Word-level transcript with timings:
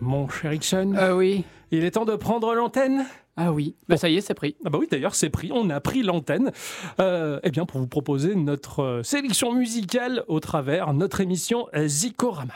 Mon 0.00 0.28
cher 0.28 0.52
Ixon, 0.52 0.94
Ah 0.96 1.16
oui. 1.16 1.44
il 1.70 1.84
est 1.84 1.92
temps 1.92 2.04
de 2.04 2.14
prendre 2.16 2.54
l'antenne. 2.54 3.04
Ah 3.36 3.52
oui. 3.52 3.76
Bah 3.88 3.96
ça 3.96 4.08
y 4.08 4.16
est, 4.16 4.20
c'est 4.20 4.34
pris. 4.34 4.56
Ah 4.64 4.70
bah 4.70 4.78
oui, 4.80 4.88
d'ailleurs, 4.90 5.14
c'est 5.14 5.30
pris. 5.30 5.50
On 5.52 5.70
a 5.70 5.80
pris 5.80 6.02
l'antenne. 6.02 6.50
Euh, 7.00 7.38
eh 7.44 7.50
bien, 7.50 7.66
pour 7.66 7.80
vous 7.80 7.86
proposer 7.86 8.34
notre 8.34 8.80
euh, 8.82 9.02
sélection 9.02 9.52
musicale 9.52 10.24
au 10.28 10.40
travers 10.40 10.92
notre 10.92 11.20
émission 11.20 11.66
Zikorama. 11.86 12.54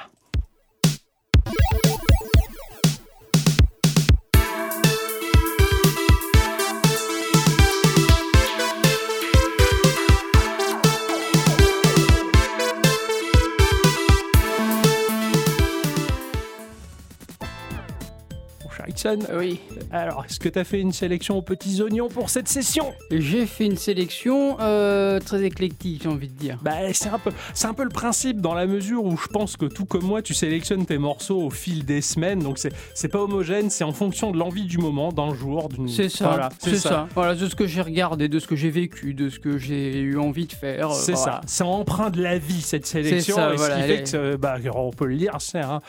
Oui. 19.35 19.61
alors, 19.91 20.25
est-ce 20.25 20.39
que 20.41 20.49
tu 20.49 20.59
as 20.59 20.65
fait 20.65 20.81
une 20.81 20.93
sélection 20.93 21.37
aux 21.39 21.43
petits 21.43 21.81
oignons 21.83 22.09
pour 22.09 22.31
cette 22.31 22.49
session? 22.49 22.93
J'ai 23.11 23.47
fait 23.47 23.67
une 23.67 23.77
sélection 23.77 24.57
euh, 24.61 25.19
très 25.21 25.43
éclectique, 25.45 26.03
j'ai 26.05 26.09
envie 26.09 26.29
de 26.29 26.39
dire. 26.39 26.59
Bah, 26.63 26.73
c'est 26.93 27.09
un 27.09 27.19
peu, 27.19 27.31
c'est 27.55 27.67
un 27.67 27.75
peu 27.75 27.85
le 27.85 27.89
principe 27.91 28.41
dans 28.41 28.55
la 28.55 28.67
mesure 28.67 29.05
où 29.05 29.17
je 29.17 29.27
pense 29.29 29.57
que 29.57 29.67
tout 29.67 29.85
comme 29.85 30.05
moi, 30.05 30.23
tu 30.23 30.35
sélectionnes 30.35 30.87
tes 30.87 30.99
morceaux 30.99 31.41
au 31.43 31.51
fil 31.51 31.85
des 31.85 32.01
semaines, 32.01 32.41
donc 32.41 32.59
c'est, 32.59 32.73
c'est 32.95 33.09
pas 33.09 33.21
homogène, 33.21 33.71
c'est 33.71 33.85
en 33.85 33.93
fonction 33.93 34.31
de 34.31 34.39
l'envie 34.39 34.65
du 34.67 34.79
moment, 34.79 35.13
d'un 35.13 35.35
jour, 35.35 35.69
d'une. 35.69 35.89
C'est 35.89 36.09
ça. 36.09 36.29
Voilà, 36.29 36.49
c'est 36.59 36.77
ça. 36.77 37.09
Voilà, 37.15 37.35
de 37.35 37.47
ce 37.49 37.55
que 37.55 37.67
j'ai 37.67 37.83
regardé, 37.83 38.29
de 38.29 38.39
ce 38.39 38.47
que 38.47 38.57
j'ai 38.57 38.71
vécu, 38.71 39.15
de 39.15 39.29
ce 39.29 39.39
que 39.39 39.59
j'ai 39.59 39.99
eu 40.01 40.19
envie 40.19 40.47
de 40.47 40.53
faire. 40.53 40.91
euh, 40.91 40.95
C'est 40.95 41.13
voilà. 41.13 41.33
ça, 41.33 41.41
c'est 41.47 41.65
emprunt 41.65 42.11
de 42.11 42.23
la 42.23 42.39
vie 42.39 42.61
cette 42.63 42.87
sélection, 42.87 43.37
ça, 43.37 43.53
et 43.53 43.57
voilà, 43.57 43.77
ce 43.77 43.81
qui 43.83 43.87
fait 43.89 44.03
est- 44.03 44.13
que, 44.13 44.37
bah, 44.37 44.57
on 44.75 44.91
peut 44.91 45.07
le 45.07 45.17
dire, 45.17 45.37
c'est 45.41 45.61
un 45.61 45.81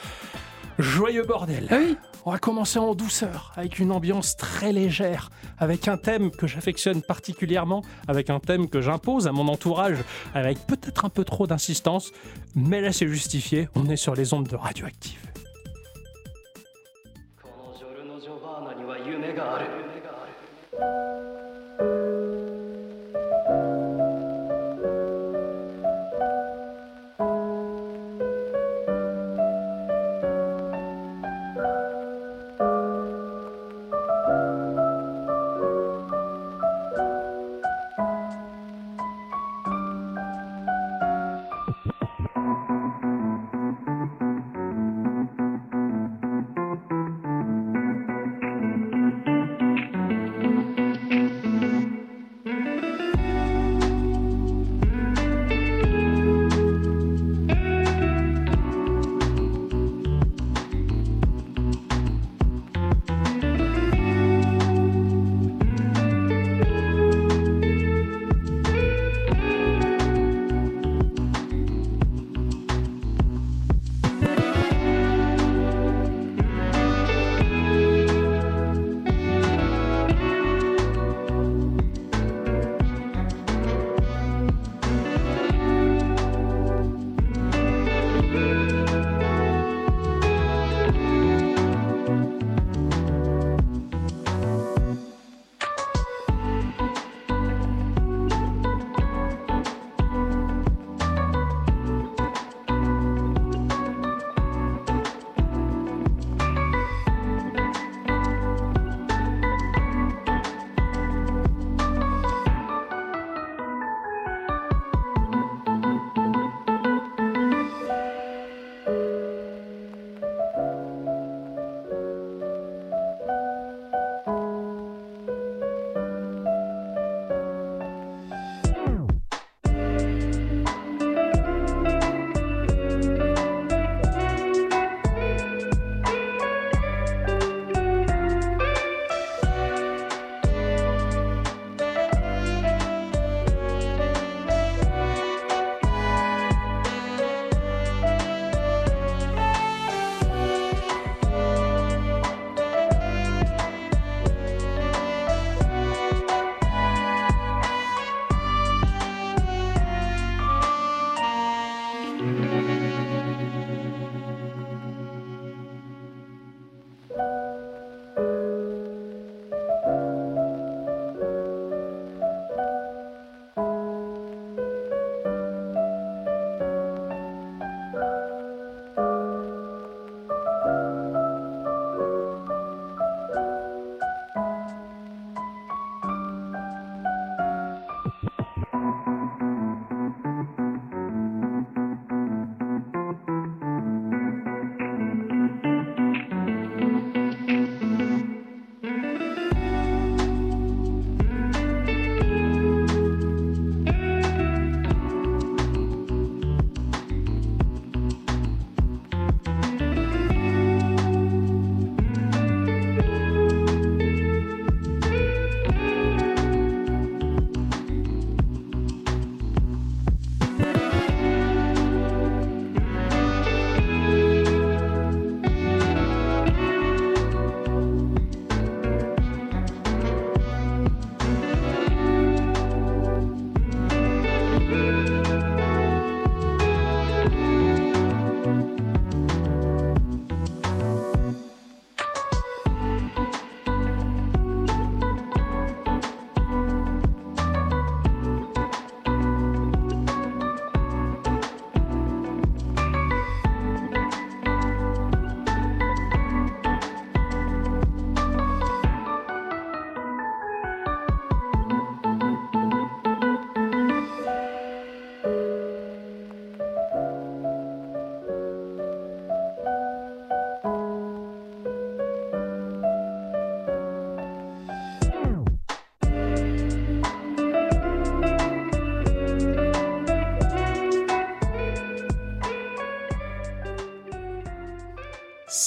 joyeux 0.80 1.24
bordel. 1.24 1.68
Ah 1.70 1.78
oui. 1.80 1.98
On 2.26 2.32
va 2.32 2.38
commencer 2.38 2.80
en 2.80 2.96
douceur, 2.96 3.52
avec 3.58 3.80
une 3.80 3.92
ambiance 3.92 4.38
très 4.38 4.72
légère, 4.72 5.30
avec 5.58 5.90
un 5.90 5.98
thème 5.98 6.32
que 6.32 6.48
j'affectionne 6.48 7.02
particulièrement, 7.02 7.84
avec 8.08 8.30
un 8.30 8.40
thème 8.40 8.70
que 8.70 8.80
j'impose 8.80 9.28
à 9.28 9.34
mon 9.34 9.50
entourage, 9.50 9.98
avec 10.34 10.58
peut-être 10.66 11.04
un 11.04 11.10
peu 11.10 11.26
trop 11.26 11.48
d'insistance, 11.48 12.12
mais 12.56 12.80
là 12.80 12.94
c'est 12.94 13.08
justifié, 13.08 13.68
on 13.76 13.90
est 13.90 13.98
sur 13.98 14.16
les 14.16 14.34
ondes 14.34 14.48
de 14.48 14.56
radioactive. 14.56 15.20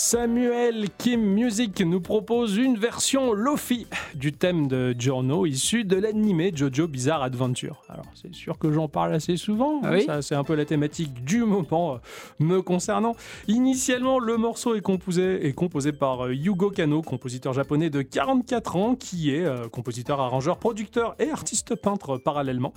Samuel 0.08 0.87
Kim 0.99 1.20
Music 1.20 1.81
nous 1.81 2.00
propose 2.00 2.58
une 2.58 2.79
version 2.79 3.32
Lofi 3.32 3.88
du 4.14 4.32
thème 4.32 4.69
de 4.69 4.94
Giorno 4.97 5.47
issu 5.47 5.82
de 5.82 5.97
l'animé 5.97 6.53
Jojo 6.55 6.87
Bizarre 6.87 7.25
Adventure. 7.25 7.82
Alors 7.88 8.06
c'est 8.14 8.32
sûr 8.32 8.56
que 8.56 8.70
j'en 8.70 8.87
parle 8.87 9.14
assez 9.14 9.37
souvent, 9.37 9.81
Ah 9.82 9.91
oui 9.91 10.06
c'est 10.20 10.37
un 10.37 10.44
peu 10.44 10.55
la 10.55 10.64
thématique 10.64 11.25
du 11.25 11.41
moment 11.43 11.94
euh, 11.94 11.99
me 12.38 12.62
concernant. 12.62 13.17
Initialement 13.49 14.20
le 14.20 14.37
morceau 14.37 14.76
est 14.76 14.81
composé, 14.81 15.44
est 15.44 15.55
composé 15.55 15.91
par 15.91 16.26
euh, 16.26 16.35
Yugo 16.35 16.70
Kano, 16.70 17.02
compositeur 17.02 17.52
japonais 17.52 17.91
de 17.91 18.00
44 18.00 18.76
ans 18.76 18.94
qui 18.94 19.35
est 19.35 19.44
euh, 19.44 19.69
compositeur, 19.69 20.20
arrangeur, 20.20 20.59
producteur 20.59 21.17
et 21.19 21.31
artiste 21.31 21.75
peintre 21.75 22.17
parallèlement. 22.17 22.73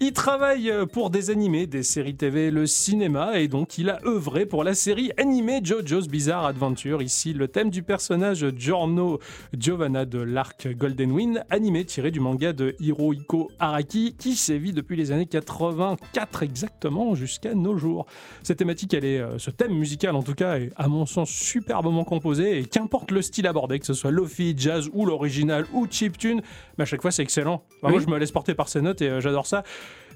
Il 0.00 0.14
travaille 0.14 0.72
pour 0.94 1.10
des 1.10 1.28
animés, 1.28 1.66
des 1.66 1.82
séries 1.82 2.16
TV, 2.16 2.50
le 2.50 2.66
cinéma 2.66 3.38
et 3.38 3.48
donc 3.48 3.76
il 3.76 3.90
a 3.90 3.98
œuvré 4.06 4.46
pour 4.46 4.64
la 4.64 4.72
série 4.72 5.10
animée 5.18 5.60
JoJo's 5.62 6.08
Bizarre 6.08 6.46
Adventure. 6.46 6.69
Ici, 6.70 7.32
le 7.32 7.48
thème 7.48 7.68
du 7.68 7.82
personnage 7.82 8.46
Giorno 8.56 9.18
Giovanna 9.56 10.04
de 10.04 10.20
l'arc 10.20 10.68
Golden 10.68 11.10
Wind, 11.10 11.44
animé 11.50 11.84
tiré 11.84 12.12
du 12.12 12.20
manga 12.20 12.52
de 12.52 12.76
Hirohiko 12.78 13.50
Araki 13.58 14.14
qui 14.16 14.36
sévit 14.36 14.72
depuis 14.72 14.96
les 14.96 15.10
années 15.10 15.26
84 15.26 16.42
exactement 16.44 17.14
jusqu'à 17.16 17.54
nos 17.54 17.76
jours. 17.76 18.06
Cette 18.44 18.58
thématique, 18.58 18.94
elle 18.94 19.04
est, 19.04 19.18
euh, 19.18 19.38
ce 19.38 19.50
thème 19.50 19.72
musical 19.72 20.14
en 20.14 20.22
tout 20.22 20.34
cas, 20.34 20.58
est 20.58 20.70
à 20.76 20.86
mon 20.86 21.06
sens 21.06 21.28
superbement 21.28 22.04
composé 22.04 22.58
et 22.58 22.64
qu'importe 22.64 23.10
le 23.10 23.20
style 23.20 23.48
abordé, 23.48 23.80
que 23.80 23.86
ce 23.86 23.94
soit 23.94 24.12
lofi, 24.12 24.54
jazz 24.56 24.88
ou 24.92 25.06
l'original 25.06 25.66
ou 25.72 25.88
chiptune, 25.90 26.40
mais 26.78 26.82
à 26.82 26.86
chaque 26.86 27.02
fois 27.02 27.10
c'est 27.10 27.22
excellent. 27.22 27.64
Moi 27.82 27.98
je 27.98 28.06
me 28.06 28.16
laisse 28.16 28.32
porter 28.32 28.54
par 28.54 28.68
ces 28.68 28.80
notes 28.80 29.02
et 29.02 29.08
euh, 29.08 29.20
j'adore 29.20 29.46
ça. 29.46 29.64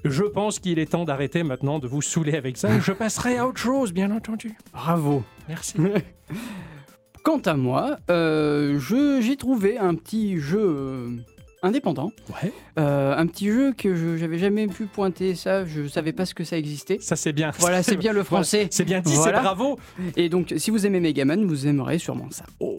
Je 0.05 0.23
pense 0.23 0.59
qu'il 0.59 0.77
est 0.79 0.91
temps 0.91 1.03
d'arrêter 1.03 1.41
maintenant 1.43 1.79
de 1.79 1.87
vous 1.87 2.01
saouler 2.01 2.35
avec 2.35 2.57
ça. 2.57 2.79
Je 2.79 2.91
passerai 2.91 3.37
à 3.37 3.47
autre 3.47 3.57
chose, 3.59 3.91
bien 3.91 4.11
entendu. 4.11 4.53
Bravo. 4.71 5.23
Merci. 5.49 5.75
Quant 7.23 7.39
à 7.39 7.55
moi, 7.55 7.97
euh, 8.11 8.79
j'ai 8.79 9.35
trouvé 9.35 9.79
un 9.79 9.95
petit 9.95 10.37
jeu 10.37 10.59
euh, 10.61 11.09
indépendant. 11.63 12.11
Ouais, 12.29 12.53
Euh, 12.77 13.15
un 13.17 13.25
petit 13.25 13.47
jeu 13.49 13.73
que 13.75 13.95
je 13.95 14.15
j'avais 14.17 14.37
jamais 14.37 14.67
pu 14.67 14.85
pointer 14.85 15.33
ça, 15.33 15.65
je 15.65 15.87
savais 15.87 16.13
pas 16.13 16.25
ce 16.27 16.35
que 16.35 16.43
ça 16.43 16.55
existait. 16.55 16.99
ça 17.01 17.15
c'est 17.15 17.33
bien. 17.33 17.49
Voilà, 17.57 17.81
c'est 17.81 17.95
bien 17.97 18.11
le 18.13 18.21
Voilà, 18.21 18.43
français. 18.43 18.67
C'est 18.69 18.85
bien 18.85 18.99
dit, 19.01 19.13
Voilà. 19.15 19.39
c'est 19.39 19.43
bravo. 19.43 19.79
Et 20.15 20.29
donc, 20.29 20.53
si 20.57 20.69
vous 20.69 20.85
aimez 20.85 20.99
Megaman, 20.99 21.43
vous 21.45 21.65
aimerez 21.65 21.97
sûrement 21.97 22.29
ça. 22.29 22.45
Oh. 22.59 22.74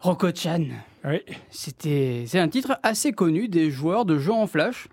Roko-chan. 0.00 0.66
Oui. 1.04 1.22
C'était, 1.50 2.24
c'est 2.26 2.38
un 2.38 2.48
titre 2.48 2.78
assez 2.82 3.12
connu 3.12 3.48
des 3.48 3.70
joueurs 3.70 4.04
de 4.04 4.18
jeux 4.18 4.32
en 4.32 4.46
flash, 4.46 4.88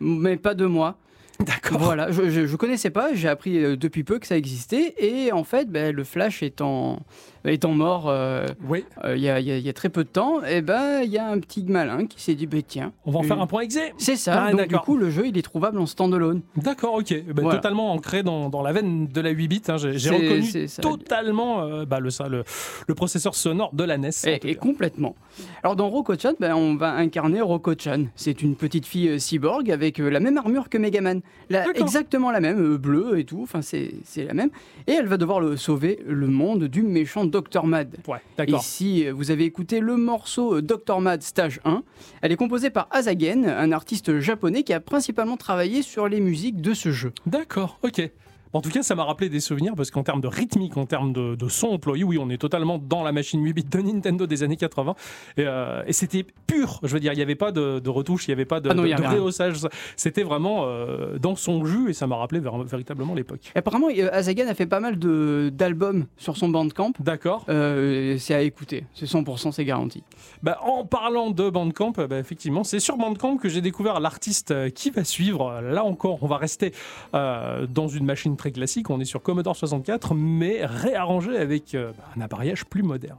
mais 0.00 0.36
pas 0.36 0.54
de 0.54 0.66
moi. 0.66 0.96
D'accord. 1.44 1.78
Voilà, 1.78 2.10
je, 2.10 2.30
je, 2.30 2.46
je 2.46 2.56
connaissais 2.56 2.90
pas, 2.90 3.14
j'ai 3.14 3.28
appris 3.28 3.62
euh, 3.62 3.76
depuis 3.76 4.02
peu 4.02 4.18
que 4.18 4.26
ça 4.26 4.36
existait, 4.36 4.94
et 4.98 5.32
en 5.32 5.44
fait, 5.44 5.70
ben, 5.70 5.94
le 5.94 6.02
flash 6.02 6.42
étant, 6.42 6.98
étant 7.44 7.72
mort 7.72 8.08
euh, 8.08 8.44
Oui. 8.68 8.84
euh, 9.04 9.16
il 9.16 9.22
y, 9.22 9.28
a, 9.28 9.38
il 9.38 9.66
y 9.66 9.72
très 9.72 9.88
peu 9.88 10.02
de 10.02 10.08
temps, 10.08 10.42
et 10.44 10.62
ben 10.62 11.00
il 11.04 11.10
y 11.10 11.16
a 11.18 11.28
un 11.28 11.38
petit 11.38 11.62
malin 11.64 12.06
qui 12.06 12.20
s'est 12.20 12.34
dit, 12.34 12.46
ben, 12.46 12.60
tiens, 12.66 12.92
On 13.06 13.12
va 13.12 13.20
en 13.20 13.22
euh, 13.22 13.26
faire 13.26 13.40
un 13.40 13.46
point 13.46 13.60
exé. 13.62 13.92
C'est 13.98 14.16
ça, 14.16 14.42
Ah, 14.46 14.50
donc 14.50 14.62
du 14.62 14.66
d'accord. 14.66 14.84
coup 14.84 14.96
le 14.96 15.10
jeu 15.10 15.28
il 15.28 15.38
est 15.38 15.42
trouvable 15.42 15.78
en 15.78 15.86
standalone. 15.86 16.40
D'accord, 16.56 16.94
ok. 16.94 17.14
Ben, 17.28 17.42
Voilà. 17.42 17.58
Totalement 17.60 17.92
ancré 17.92 18.22
dans, 18.24 18.48
dans 18.48 18.62
la 18.62 18.72
veine 18.72 19.06
de 19.06 19.20
la 19.20 19.30
8 19.30 19.48
bits. 19.48 19.62
hein. 19.68 19.76
J'ai 19.78 20.10
reconnu 20.10 20.66
totalement 20.80 21.84
bah, 21.86 22.00
le, 22.00 22.10
ça, 22.10 22.28
le, 22.28 22.42
le 22.86 22.94
processeur 22.94 23.34
sonore 23.34 23.72
de 23.74 23.84
la 23.84 23.96
NES. 23.98 24.10
Et, 24.26 24.34
et 24.34 24.38
cas. 24.54 24.60
complètement. 24.60 25.14
Alors 25.62 25.76
dans 25.76 25.88
Roko-chan, 25.88 26.32
ben, 26.40 26.54
on 26.54 26.74
va 26.76 26.92
incarner 26.94 27.40
Roko-chan. 27.40 28.06
C'est 28.16 28.42
une 28.42 28.56
petite 28.56 28.86
fille 28.86 29.20
cyborg 29.20 29.70
avec 29.70 29.98
la 29.98 30.20
même 30.20 30.36
armure 30.36 30.68
que 30.68 30.78
Megaman. 30.78 31.20
La- 31.50 31.66
exactement 31.70 32.30
la 32.30 32.40
même, 32.40 32.60
euh, 32.74 32.78
bleue 32.78 33.18
et 33.18 33.24
tout, 33.24 33.40
enfin 33.42 33.62
c'est 33.62 33.94
la 34.16 34.34
même. 34.34 34.50
Et 34.86 34.92
elle 34.92 35.06
va 35.06 35.16
devoir 35.16 35.40
le 35.40 35.56
sauver 35.56 35.98
le 36.06 36.26
monde 36.26 36.64
du 36.64 36.82
méchant 36.82 37.24
Dr. 37.24 37.64
Mad. 37.64 37.96
Ouais, 38.06 38.18
d'accord. 38.36 38.60
Ici, 38.60 39.06
euh, 39.06 39.12
vous 39.12 39.30
avez 39.30 39.44
écouté 39.44 39.80
le 39.80 39.96
morceau 39.96 40.56
euh, 40.56 40.62
Dr. 40.62 41.00
Mad 41.00 41.22
Stage 41.22 41.60
1. 41.64 41.82
Elle 42.22 42.32
est 42.32 42.36
composée 42.36 42.70
par 42.70 42.88
Azagen, 42.90 43.46
un 43.46 43.72
artiste 43.72 44.18
japonais 44.20 44.62
qui 44.62 44.72
a 44.72 44.80
principalement 44.80 45.36
travaillé 45.36 45.82
sur 45.82 46.08
les 46.08 46.20
musiques 46.20 46.60
de 46.60 46.74
ce 46.74 46.90
jeu. 46.92 47.12
D'accord, 47.26 47.78
ok. 47.82 48.10
En 48.52 48.60
tout 48.60 48.70
cas, 48.70 48.82
ça 48.82 48.94
m'a 48.94 49.04
rappelé 49.04 49.28
des 49.28 49.40
souvenirs 49.40 49.74
parce 49.76 49.90
qu'en 49.90 50.02
termes 50.02 50.20
de 50.20 50.28
rythmique, 50.28 50.76
en 50.76 50.86
termes 50.86 51.12
de, 51.12 51.34
de 51.34 51.48
son 51.48 51.68
employé, 51.68 52.04
oui, 52.04 52.18
on 52.20 52.30
est 52.30 52.38
totalement 52.38 52.78
dans 52.78 53.02
la 53.02 53.12
machine 53.12 53.42
8 53.44 53.52
bits 53.52 53.64
de 53.64 53.80
Nintendo 53.80 54.26
des 54.26 54.42
années 54.42 54.56
80. 54.56 54.94
Et, 55.36 55.44
euh, 55.46 55.82
et 55.86 55.92
c'était 55.92 56.24
pur. 56.46 56.80
Je 56.82 56.92
veux 56.94 57.00
dire, 57.00 57.12
il 57.12 57.16
n'y 57.16 57.22
avait 57.22 57.34
pas 57.34 57.52
de, 57.52 57.78
de 57.78 57.90
retouches, 57.90 58.26
il 58.26 58.30
n'y 58.30 58.34
avait 58.34 58.44
pas 58.44 58.60
de, 58.60 58.70
Ah 58.70 58.74
non, 58.74 58.82
de-. 58.84 59.68
C'était 59.96 60.22
vraiment 60.22 60.64
euh, 60.64 61.18
dans 61.18 61.36
son 61.36 61.64
jus 61.64 61.90
et 61.90 61.92
ça 61.92 62.06
m'a 62.06 62.16
rappelé 62.16 62.40
véritablement 62.40 63.14
l'époque. 63.14 63.52
Apparemment, 63.54 63.88
euh, 63.96 64.08
Azagen 64.12 64.48
a 64.48 64.54
fait 64.54 64.66
pas 64.66 64.80
mal 64.80 64.98
d'albums 64.98 66.06
sur 66.16 66.36
son 66.36 66.48
bandcamp. 66.48 66.92
D'accord. 67.00 67.44
Euh, 67.48 68.16
c'est 68.18 68.34
à 68.34 68.42
écouter, 68.42 68.84
c'est 68.94 69.06
100%, 69.06 69.52
c'est 69.52 69.64
garanti. 69.64 70.02
Bah, 70.42 70.58
en 70.62 70.84
parlant 70.84 71.30
de 71.30 71.50
Bandcamp, 71.50 71.92
bah, 71.92 72.18
effectivement, 72.18 72.64
c'est 72.64 72.80
sur 72.80 72.96
Bandcamp 72.96 73.36
que 73.36 73.48
j'ai 73.48 73.60
découvert 73.60 74.00
l'artiste 74.00 74.72
qui 74.72 74.90
va 74.90 75.04
suivre. 75.04 75.60
Là 75.60 75.84
encore, 75.84 76.22
on 76.22 76.26
va 76.26 76.36
rester 76.36 76.72
dans 77.12 77.88
une 77.88 78.04
machine 78.04 78.36
très 78.38 78.52
classique. 78.52 78.88
On 78.88 79.00
est 79.00 79.04
sur 79.04 79.22
Commodore 79.22 79.56
64, 79.56 80.14
mais 80.14 80.64
réarrangé 80.64 81.36
avec 81.36 81.74
euh, 81.74 81.92
bah, 81.98 82.04
un 82.16 82.20
appareillage 82.22 82.64
plus 82.64 82.82
moderne. 82.82 83.18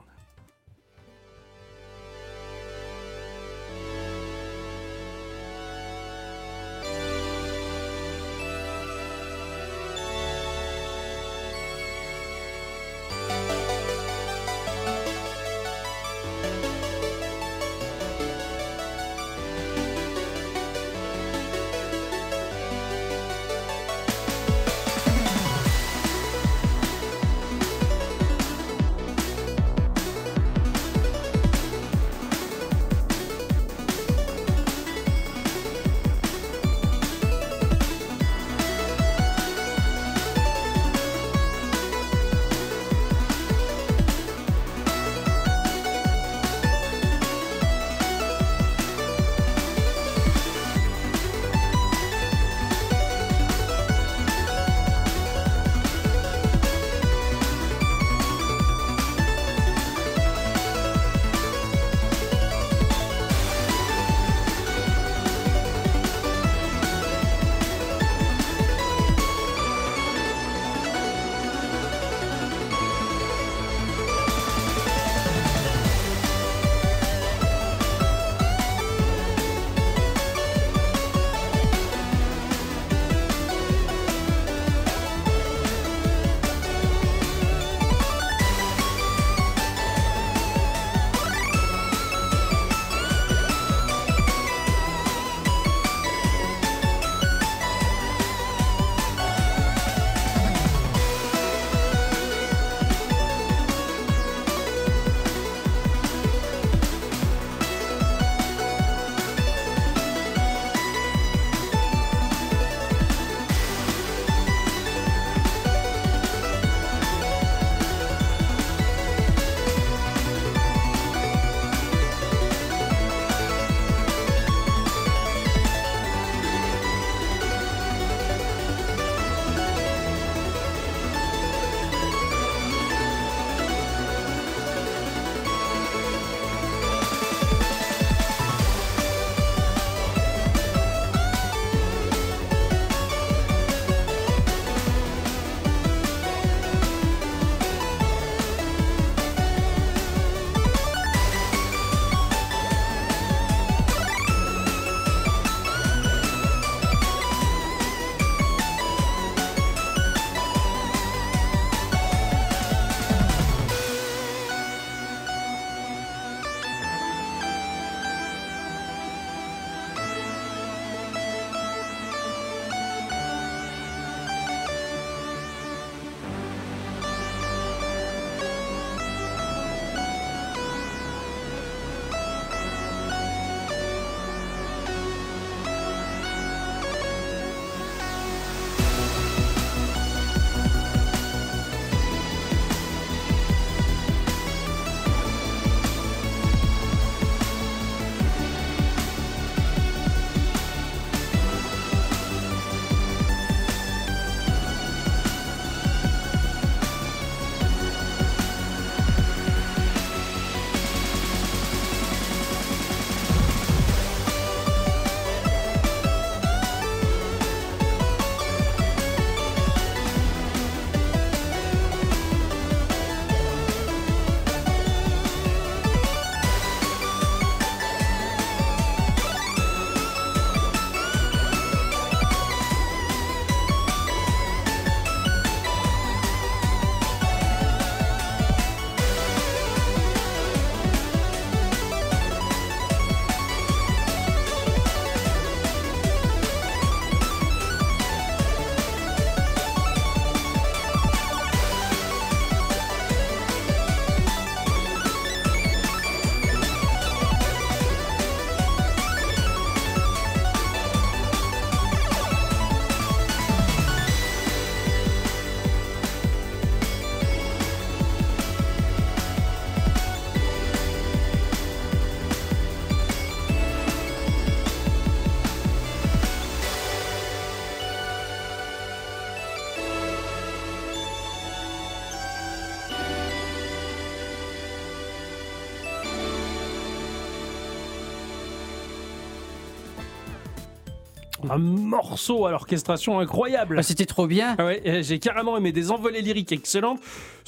Un 291.49 291.57
morceau 291.57 292.45
à 292.45 292.51
l'orchestration 292.51 293.19
incroyable. 293.19 293.77
Ah, 293.79 293.83
C'était 293.83 294.05
trop 294.05 294.27
bien. 294.27 294.55
Ah 294.57 294.65
ouais, 294.65 295.01
j'ai 295.03 295.19
carrément 295.19 295.57
aimé 295.57 295.71
des 295.71 295.91
envolées 295.91 296.21
lyriques 296.21 296.51
excellentes. 296.51 296.99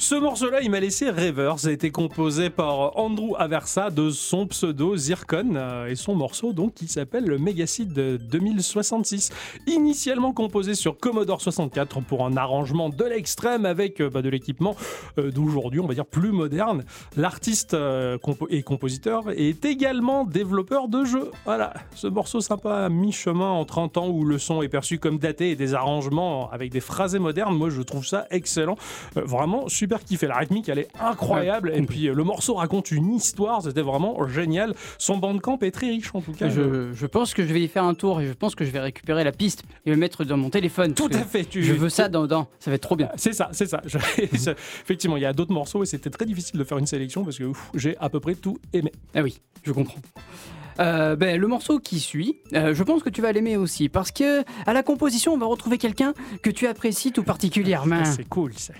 Ce 0.02 0.16
morceau-là, 0.16 0.62
il 0.62 0.70
m'a 0.72 0.80
laissé 0.80 1.10
rêveur. 1.10 1.60
Ça 1.60 1.68
a 1.68 1.70
été 1.70 1.92
composé 1.92 2.50
par 2.50 2.98
Andrew 2.98 3.36
Aversa 3.38 3.88
de 3.88 4.10
son 4.10 4.48
pseudo 4.48 4.96
Zircon 4.96 5.52
euh, 5.54 5.86
et 5.86 5.94
son 5.94 6.16
morceau 6.16 6.52
donc 6.52 6.74
qui 6.74 6.88
s'appelle 6.88 7.24
le 7.24 7.38
Megacid 7.38 7.92
de 7.92 8.16
2066. 8.16 9.30
Initialement 9.68 10.32
composé 10.32 10.74
sur 10.74 10.98
Commodore 10.98 11.40
64 11.40 12.00
pour 12.00 12.26
un 12.26 12.36
arrangement 12.36 12.88
de 12.88 13.04
l'extrême 13.04 13.64
avec 13.64 14.00
euh, 14.00 14.10
bah, 14.10 14.22
de 14.22 14.28
l'équipement 14.28 14.74
euh, 15.18 15.30
d'aujourd'hui, 15.30 15.78
on 15.78 15.86
va 15.86 15.94
dire 15.94 16.04
plus 16.04 16.32
moderne. 16.32 16.82
L'artiste 17.16 17.76
et 18.50 18.62
compositeur 18.64 19.30
est 19.30 19.64
également 19.64 20.24
développeur 20.24 20.88
de 20.88 21.04
jeux. 21.04 21.30
Voilà, 21.44 21.74
ce 21.94 22.08
morceau 22.08 22.40
sympa 22.40 22.88
mi-chemin 22.88 23.50
entre 23.50 23.78
un 23.78 23.86
temps 23.86 24.08
où 24.08 24.24
le 24.24 24.38
son 24.38 24.62
est 24.62 24.68
perçu 24.68 24.98
comme 24.98 25.18
daté 25.18 25.52
et 25.52 25.56
des 25.56 25.74
arrangements 25.74 26.50
avec 26.50 26.72
des 26.72 26.80
phrasés 26.80 27.20
modernes. 27.20 27.56
Moi, 27.56 27.70
je 27.70 27.82
trouve 27.82 28.04
ça 28.04 28.26
excellent. 28.30 28.74
Vraiment 29.14 29.68
super 29.68 29.91
kiffé. 30.00 30.26
La 30.26 30.36
rythmique, 30.36 30.68
elle 30.68 30.78
est 30.80 30.88
incroyable. 31.00 31.70
Ouais, 31.70 31.78
et 31.78 31.82
puis, 31.82 32.08
euh, 32.08 32.14
le 32.14 32.24
morceau 32.24 32.54
raconte 32.54 32.90
une 32.90 33.12
histoire. 33.12 33.62
C'était 33.62 33.82
vraiment 33.82 34.26
génial. 34.28 34.74
Son 34.98 35.16
bandcamp 35.18 35.58
est 35.62 35.70
très 35.70 35.88
riche, 35.88 36.10
en 36.14 36.20
tout 36.20 36.32
cas. 36.32 36.48
Je, 36.48 36.92
je 36.92 37.06
pense 37.06 37.34
que 37.34 37.46
je 37.46 37.52
vais 37.52 37.60
y 37.62 37.68
faire 37.68 37.84
un 37.84 37.94
tour 37.94 38.20
et 38.20 38.26
je 38.26 38.32
pense 38.32 38.54
que 38.54 38.64
je 38.64 38.70
vais 38.70 38.80
récupérer 38.80 39.24
la 39.24 39.32
piste 39.32 39.62
et 39.86 39.90
le 39.90 39.96
mettre 39.96 40.24
dans 40.24 40.36
mon 40.36 40.50
téléphone. 40.50 40.94
Tout 40.94 41.08
à 41.12 41.18
fait. 41.24 41.44
Tu, 41.44 41.62
Je 41.62 41.72
veux 41.74 41.88
ça 41.88 42.08
dans, 42.08 42.26
dans- 42.26 42.48
Ça 42.60 42.70
va 42.70 42.74
être 42.76 42.82
trop 42.82 42.96
bien. 42.96 43.08
C'est 43.16 43.32
ça, 43.32 43.48
c'est 43.52 43.66
ça. 43.66 43.82
Je- 43.86 43.98
Effectivement, 44.82 45.16
il 45.16 45.22
y 45.22 45.26
a 45.26 45.32
d'autres 45.32 45.52
morceaux 45.52 45.82
et 45.82 45.86
c'était 45.86 46.10
très 46.10 46.24
difficile 46.26 46.58
de 46.58 46.64
faire 46.64 46.78
une 46.78 46.86
sélection 46.86 47.24
parce 47.24 47.38
que 47.38 47.44
j'ai 47.74 47.96
à 47.98 48.08
peu 48.08 48.20
près 48.20 48.34
tout 48.34 48.58
aimé. 48.72 48.92
Ah 49.14 49.22
oui, 49.22 49.38
je 49.62 49.72
comprends. 49.72 50.00
Euh, 50.80 51.16
ben, 51.16 51.38
le 51.38 51.46
morceau 51.46 51.78
qui 51.78 52.00
suit, 52.00 52.36
euh, 52.54 52.74
je 52.74 52.82
pense 52.82 53.02
que 53.02 53.10
tu 53.10 53.20
vas 53.20 53.30
l'aimer 53.32 53.56
aussi 53.58 53.88
parce 53.90 54.10
que 54.10 54.42
à 54.66 54.72
la 54.72 54.82
composition, 54.82 55.34
on 55.34 55.38
va 55.38 55.46
retrouver 55.46 55.76
quelqu'un 55.76 56.14
que 56.42 56.48
tu 56.50 56.66
apprécies 56.66 57.12
tout 57.12 57.22
particulièrement. 57.22 58.04
C'est 58.06 58.28
cool, 58.28 58.54
ça. 58.54 58.72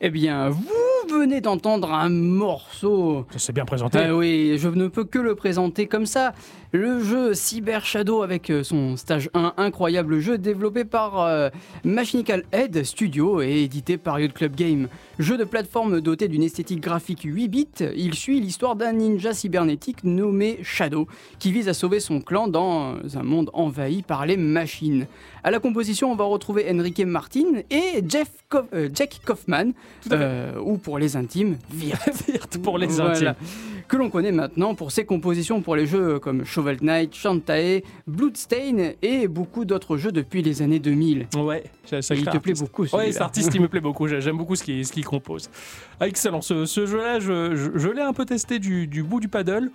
Eh 0.00 0.08
bien, 0.10 0.48
vous 0.48 0.69
venez 1.20 1.40
d'entendre 1.40 1.92
un 1.92 2.08
morceau. 2.08 3.26
Ça 3.32 3.38
s'est 3.38 3.52
bien 3.52 3.64
présenté. 3.64 3.98
Ah 4.02 4.14
oui, 4.16 4.56
je 4.58 4.68
ne 4.68 4.88
peux 4.88 5.04
que 5.04 5.18
le 5.18 5.34
présenter 5.34 5.86
comme 5.86 6.06
ça. 6.06 6.32
Le 6.72 7.02
jeu 7.02 7.34
Cyber 7.34 7.84
Shadow 7.84 8.22
avec 8.22 8.48
euh, 8.48 8.62
son 8.62 8.96
stage 8.96 9.28
1, 9.34 9.54
incroyable 9.56 10.20
jeu 10.20 10.38
développé 10.38 10.84
par 10.84 11.20
euh, 11.20 11.48
Machinical 11.84 12.44
Head 12.52 12.84
Studio 12.84 13.42
et 13.42 13.62
édité 13.64 13.98
par 13.98 14.20
Yacht 14.20 14.32
Club 14.32 14.54
Game. 14.54 14.86
Jeu 15.18 15.36
de 15.36 15.42
plateforme 15.44 16.00
doté 16.00 16.28
d'une 16.28 16.44
esthétique 16.44 16.80
graphique 16.80 17.22
8 17.24 17.48
bits, 17.48 17.68
il 17.96 18.14
suit 18.14 18.40
l'histoire 18.40 18.76
d'un 18.76 18.92
ninja 18.92 19.34
cybernétique 19.34 20.04
nommé 20.04 20.60
Shadow 20.62 21.08
qui 21.40 21.50
vise 21.50 21.68
à 21.68 21.74
sauver 21.74 21.98
son 21.98 22.20
clan 22.20 22.46
dans 22.46 22.94
un 23.14 23.22
monde 23.24 23.50
envahi 23.52 24.02
par 24.02 24.24
les 24.24 24.36
machines. 24.36 25.06
À 25.42 25.50
la 25.50 25.58
composition, 25.58 26.12
on 26.12 26.16
va 26.16 26.24
retrouver 26.24 26.66
Enrique 26.70 27.00
Martin 27.04 27.62
et 27.70 28.02
Jeff 28.06 28.28
Ko- 28.48 28.58
euh, 28.74 28.88
Jack 28.94 29.20
Kaufman, 29.24 29.72
euh, 30.12 30.52
ou 30.62 30.76
pour 30.76 30.98
les 30.98 31.09
intimes, 31.16 31.56
Vir. 31.70 31.98
Virte 32.28 32.58
pour 32.58 32.78
les 32.78 32.86
Voilà. 32.86 33.10
intimes. 33.12 33.34
Que 33.88 33.96
l'on 33.96 34.08
connaît 34.08 34.30
maintenant 34.30 34.76
pour 34.76 34.92
ses 34.92 35.04
compositions 35.04 35.62
pour 35.62 35.74
les 35.74 35.84
jeux 35.86 36.20
comme 36.20 36.44
Shovel 36.44 36.76
Knight, 36.80 37.12
Shantae, 37.14 37.82
Bloodstain 38.06 38.92
et 39.02 39.26
beaucoup 39.26 39.64
d'autres 39.64 39.96
jeux 39.96 40.12
depuis 40.12 40.42
les 40.42 40.62
années 40.62 40.78
2000. 40.78 41.26
Ouais, 41.36 41.64
ça, 41.84 42.00
ça 42.00 42.14
il 42.14 42.24
te 42.24 42.38
plaît 42.38 42.54
beaucoup 42.54 42.84
Ouais, 42.92 43.10
cet 43.10 43.22
artiste, 43.22 43.50
il 43.54 43.60
me 43.60 43.68
plaît 43.68 43.80
beaucoup. 43.88 44.06
J'ai- 44.06 44.20
J'aime 44.20 44.36
beaucoup 44.36 44.54
ce 44.54 44.62
qu'il 44.62 44.86
ce 44.86 45.00
compose. 45.02 45.50
Ah, 45.98 46.06
excellent. 46.06 46.40
Ce, 46.40 46.66
ce 46.66 46.86
jeu-là, 46.86 47.18
je, 47.18 47.56
je- 47.56 47.78
je 47.78 47.88
l'ai 47.88 48.02
un 48.02 48.12
peu 48.12 48.24
testé 48.24 48.58
du, 48.60 48.86
du 48.86 49.02
bout 49.02 49.18
du 49.18 49.28
paddle. 49.28 49.70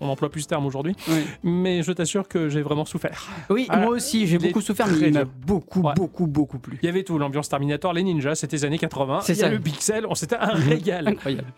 On 0.00 0.08
emploie 0.08 0.30
plus 0.30 0.42
ce 0.42 0.48
terme 0.48 0.64
aujourd'hui. 0.66 0.94
Mais 1.42 1.82
je 1.82 1.92
t'assure 1.92 2.28
que 2.28 2.48
j'ai 2.48 2.62
vraiment 2.62 2.84
souffert. 2.84 3.26
Oui, 3.50 3.66
Ah, 3.68 3.78
moi 3.78 3.90
aussi, 3.90 4.26
j'ai 4.26 4.38
beaucoup 4.38 4.60
souffert, 4.60 4.86
mais 4.88 5.08
il 5.08 5.12
m'a 5.14 5.24
beaucoup, 5.24 5.80
Ouais. 5.82 5.94
beaucoup, 5.96 6.26
beaucoup 6.26 6.58
plu. 6.58 6.78
Il 6.82 6.86
y 6.86 6.88
avait 6.88 7.02
tout, 7.02 7.18
l'ambiance 7.18 7.48
Terminator, 7.48 7.92
les 7.92 8.02
ninjas, 8.02 8.34
c'était 8.36 8.56
les 8.56 8.64
années 8.64 8.78
80. 8.78 9.20
C'est 9.22 9.34
ça. 9.34 9.48
le 9.48 9.58
pixel, 9.58 10.06
on- 10.08 10.14
c'était 10.14 10.36
un 10.36 10.54
régal. 10.54 11.08
Incroyable. 11.08 11.48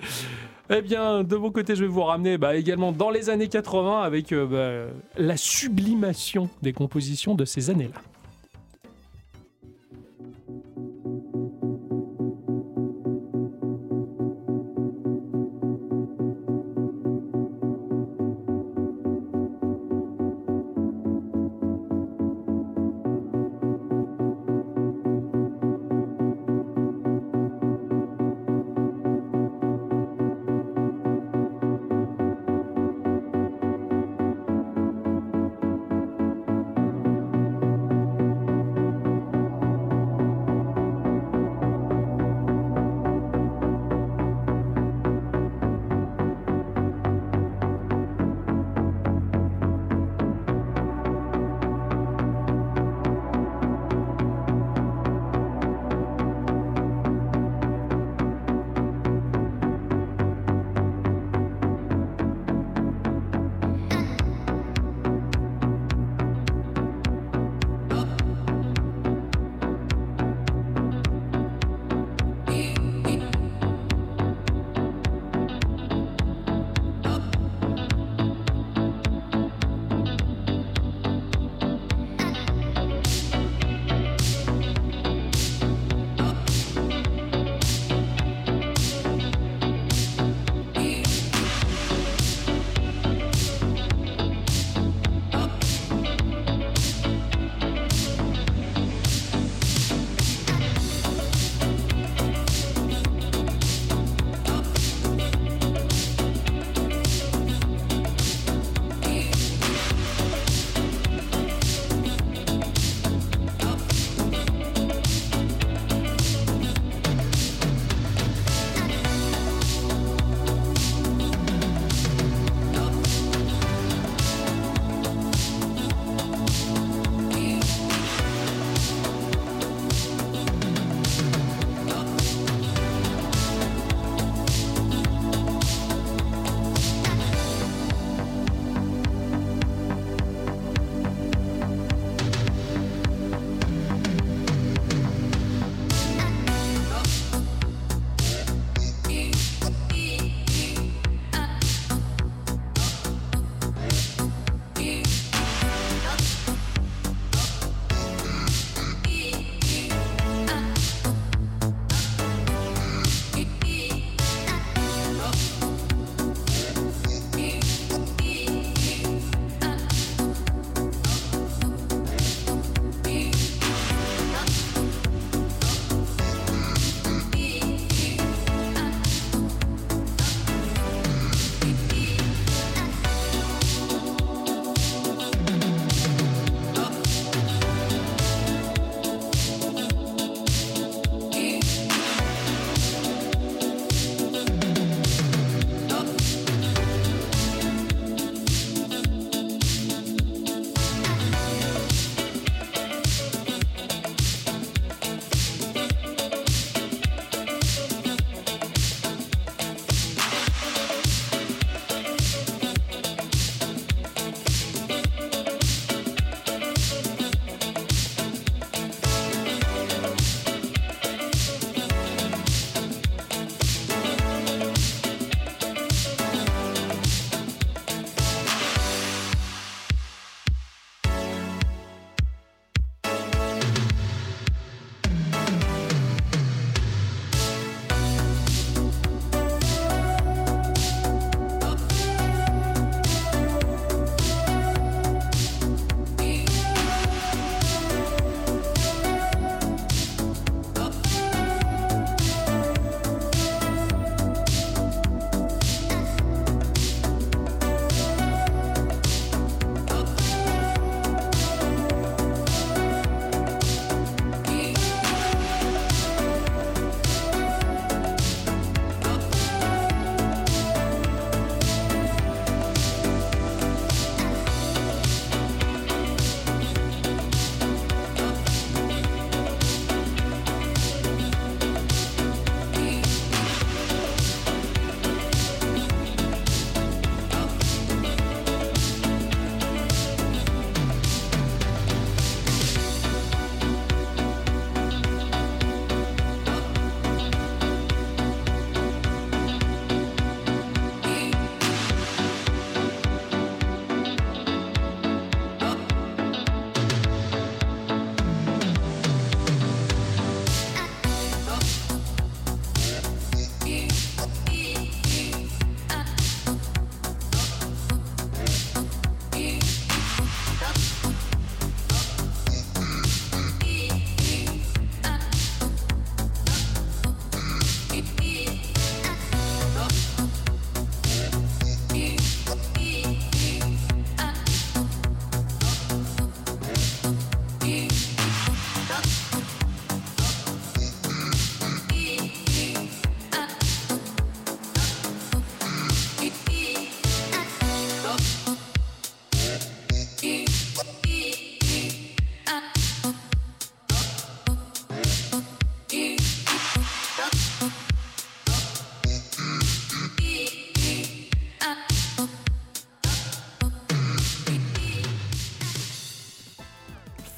Eh 0.72 0.82
bien, 0.82 1.24
de 1.24 1.36
mon 1.36 1.50
côté, 1.50 1.74
je 1.74 1.82
vais 1.82 1.88
vous 1.88 2.02
ramener 2.04 2.38
bah, 2.38 2.54
également 2.54 2.92
dans 2.92 3.10
les 3.10 3.28
années 3.28 3.48
80 3.48 4.02
avec 4.02 4.32
euh, 4.32 4.46
bah, 4.86 4.92
la 5.16 5.36
sublimation 5.36 6.48
des 6.62 6.72
compositions 6.72 7.34
de 7.34 7.44
ces 7.44 7.70
années-là. 7.70 8.00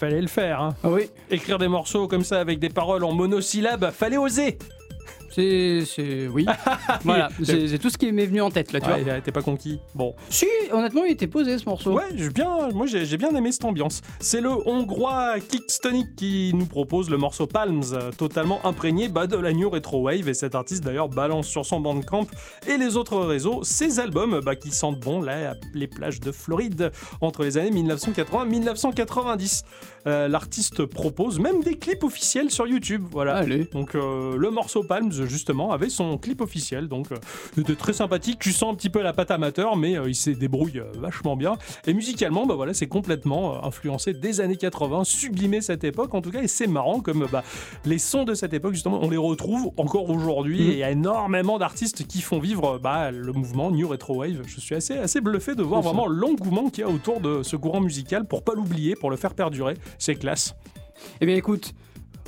Fallait 0.07 0.21
le 0.21 0.27
faire. 0.29 0.61
hein. 0.61 0.75
Ah 0.83 0.91
oui, 0.91 1.03
Écrire 1.31 1.59
des 1.59 1.69
morceaux 1.69 2.09
comme 2.09 2.25
ça 2.25 2.41
avec 2.41 2.59
des 2.59 2.69
paroles 2.71 3.05
en 3.05 3.13
monosyllabes, 3.13 3.91
fallait 3.93 4.17
oser. 4.19 4.59
c'est. 5.31 5.85
c'est- 5.87 6.27
Oui. 6.27 6.45
voilà, 7.05 7.29
c'est 7.45 7.79
tout 7.79 7.89
ce 7.89 7.97
qui 7.97 8.11
m'est 8.11 8.27
venu 8.27 8.41
en 8.41 8.51
tête 8.51 8.73
là, 8.73 8.81
tu 8.81 8.91
Ouais, 8.91 9.03
vois. 9.03 9.19
était 9.19 9.31
pas 9.33 9.43
conquis. 9.43 9.79
Bon. 9.95 10.15
Si, 10.29 10.47
honnêtement, 10.73 11.05
il 11.05 11.13
était 11.13 11.27
posé 11.27 11.59
ce 11.59 11.69
morceau. 11.69 11.93
Ouais, 11.93 12.05
j'ai 12.15 12.31
bien, 12.31 12.71
moi 12.75 12.87
j'ai 12.87 13.17
bien 13.17 13.35
aimé 13.35 13.53
cette 13.53 13.65
ambiance. 13.65 14.03
C'est 14.21 14.41
le 14.41 14.51
hongrois 14.51 15.41
Kickstonic 15.41 16.17
qui 16.17 16.53
nous 16.55 16.67
propose 16.67 17.11
le 17.11 17.17
morceau 17.17 17.47
Palms, 17.47 17.85
totalement 18.17 18.65
imprégné 18.65 19.09
bah, 19.09 19.27
de 19.27 19.37
la 19.37 19.53
new 19.53 19.69
retro 19.69 20.03
wave. 20.03 20.29
Et 20.29 20.35
cet 20.35 20.55
artiste 20.55 20.85
d'ailleurs 20.85 21.09
balance 21.09 21.47
sur 21.47 21.67
son 21.67 21.81
bandcamp 21.81 22.27
et 22.67 22.77
les 22.77 22.97
autres 22.97 23.19
réseaux 23.19 23.61
ses 23.63 24.01
albums 24.01 24.41
bah, 24.45 24.57
qui 24.57 24.71
sentent 24.71 25.01
bon 25.01 25.21
là, 25.21 25.55
les 25.75 25.87
plages 25.87 26.21
de 26.21 26.33
Floride 26.33 26.93
entre 27.21 27.45
les 27.45 27.59
années 27.59 27.71
1980 27.71 28.45
et 28.45 28.49
1990. 28.49 29.65
Euh, 30.07 30.29
L'artiste 30.29 30.85
propose 30.85 31.39
même 31.39 31.63
des 31.63 31.77
clips 31.77 32.03
officiels 32.05 32.51
sur 32.51 32.67
YouTube. 32.67 33.05
Voilà. 33.11 33.37
Allez. 33.37 33.65
Donc 33.73 33.95
euh, 33.95 34.37
le 34.37 34.51
morceau 34.51 34.83
Palms 34.83 35.27
justement 35.27 35.73
avait 35.73 35.89
son 35.89 36.19
clip 36.19 36.41
officiel, 36.41 36.89
donc 36.89 37.13
euh, 37.13 37.17
c'était 37.55 37.75
très 37.75 37.93
sympathique. 37.93 38.39
Tu 38.39 38.53
sens 38.53 38.73
un 38.73 38.77
petit 38.77 38.91
peu 38.91 39.03
la 39.03 39.13
patte 39.13 39.31
amateur, 39.31 39.77
mais 39.77 39.97
euh, 39.97 40.09
il 40.09 40.15
se 40.15 40.31
débrouille 40.65 40.81
euh, 40.81 40.99
vachement 40.99 41.37
bien. 41.37 41.57
Et 41.87 41.95
musicalement, 41.95 42.47
bah 42.47 42.55
voilà, 42.55 42.75
c'est 42.75 42.87
complètement 42.87 43.55
euh, 43.55 43.67
influencé 43.67 44.13
des 44.13 44.41
années 44.41 44.57
80, 44.57 45.05
sublimé 45.05 45.61
cette 45.61 45.85
époque 45.85 46.15
en 46.15 46.21
tout 46.21 46.31
cas, 46.31 46.43
et 46.43 46.49
c'est 46.49 46.67
marrant 46.67 47.01
comme 47.01 47.27
bah, 47.31 47.43
les 47.85 47.99
sons 47.99 48.25
de 48.25 48.35
cette 48.35 48.55
époque 48.55 48.75
justement, 48.75 49.01
on 49.03 49.11
les 49.11 49.17
retrouve 49.17 49.73
encore 49.77 50.11
aujourd'hui. 50.11 50.63
Mhm. 50.63 50.71
Et 50.71 50.73
il 50.73 50.79
y 50.79 50.85
a 50.85 50.91
énormément 50.91 51.59
d'artistes 51.59 52.07
qui 52.07 52.21
font 52.21 52.39
vivre 52.39 52.79
bah, 52.79 53.11
le 53.11 53.33
mouvement 53.33 53.71
New 53.71 53.89
Retro 53.89 54.17
Wave. 54.17 54.43
Je 54.47 54.61
suis 54.61 54.75
assez 54.75 54.95
assez 54.95 55.21
bluffé 55.21 55.55
de 55.55 55.63
voir 55.63 55.83
vraiment 55.83 56.07
l'engouement 56.07 56.71
qu'il 56.71 56.85
y 56.85 56.87
a 56.87 56.91
autour 56.91 57.21
de 57.21 57.43
ce 57.43 57.57
courant 57.57 57.81
musical 57.81 58.27
pour 58.27 58.43
pas 58.43 58.55
l'oublier, 58.55 58.97
pour 58.97 59.11
le 59.11 59.17
faire 59.17 59.35
perdurer. 59.35 59.75
C'est 59.99 60.15
classe. 60.15 60.55
Eh 61.21 61.27
bien, 61.27 61.35
écoute, 61.37 61.75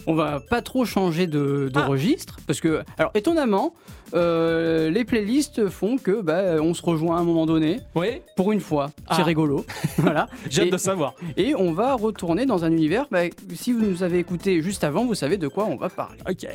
on 0.07 0.15
va 0.15 0.41
pas 0.41 0.63
trop 0.63 0.85
changer 0.85 1.27
de, 1.27 1.71
de 1.73 1.79
Ah. 1.81 1.87
registre 1.87 2.39
parce 2.47 2.61
que, 2.61 2.83
alors, 2.99 3.11
étonnamment, 3.15 3.75
euh, 4.15 4.91
les 4.91 5.05
playlists 5.05 5.69
font 5.69 5.97
que 5.99 6.21
bah, 6.21 6.57
on 6.61 6.75
se 6.75 6.83
rejoint 6.83 7.17
à 7.17 7.21
un 7.21 7.25
moment 7.25 7.47
donné. 7.47 7.81
Oui, 7.95 8.21
Pour 8.37 8.53
une 8.53 8.61
fois, 8.61 8.91
Ah. 9.09 9.17
c'est 9.17 9.23
rigolo. 9.23 9.65
voilà. 9.99 10.29
j'ai 10.51 10.63
hâte 10.63 10.73
de 10.73 10.77
savoir. 10.79 11.15
Et 11.37 11.55
on 11.55 11.73
va 11.73 11.95
retourner 11.95 12.47
dans 12.47 12.65
un 12.65 12.71
univers. 12.73 13.07
bah, 13.11 13.23
si 13.55 13.73
vous 13.73 13.81
nous 13.85 14.03
avez 14.03 14.19
écouté 14.19 14.63
juste 14.63 14.85
avant, 14.85 15.05
vous 15.05 15.15
savez 15.15 15.37
de 15.37 15.49
quoi 15.49 15.65
on 15.67 15.77
va 15.77 15.89
parler. 15.89 16.19
Ok. 16.29 16.47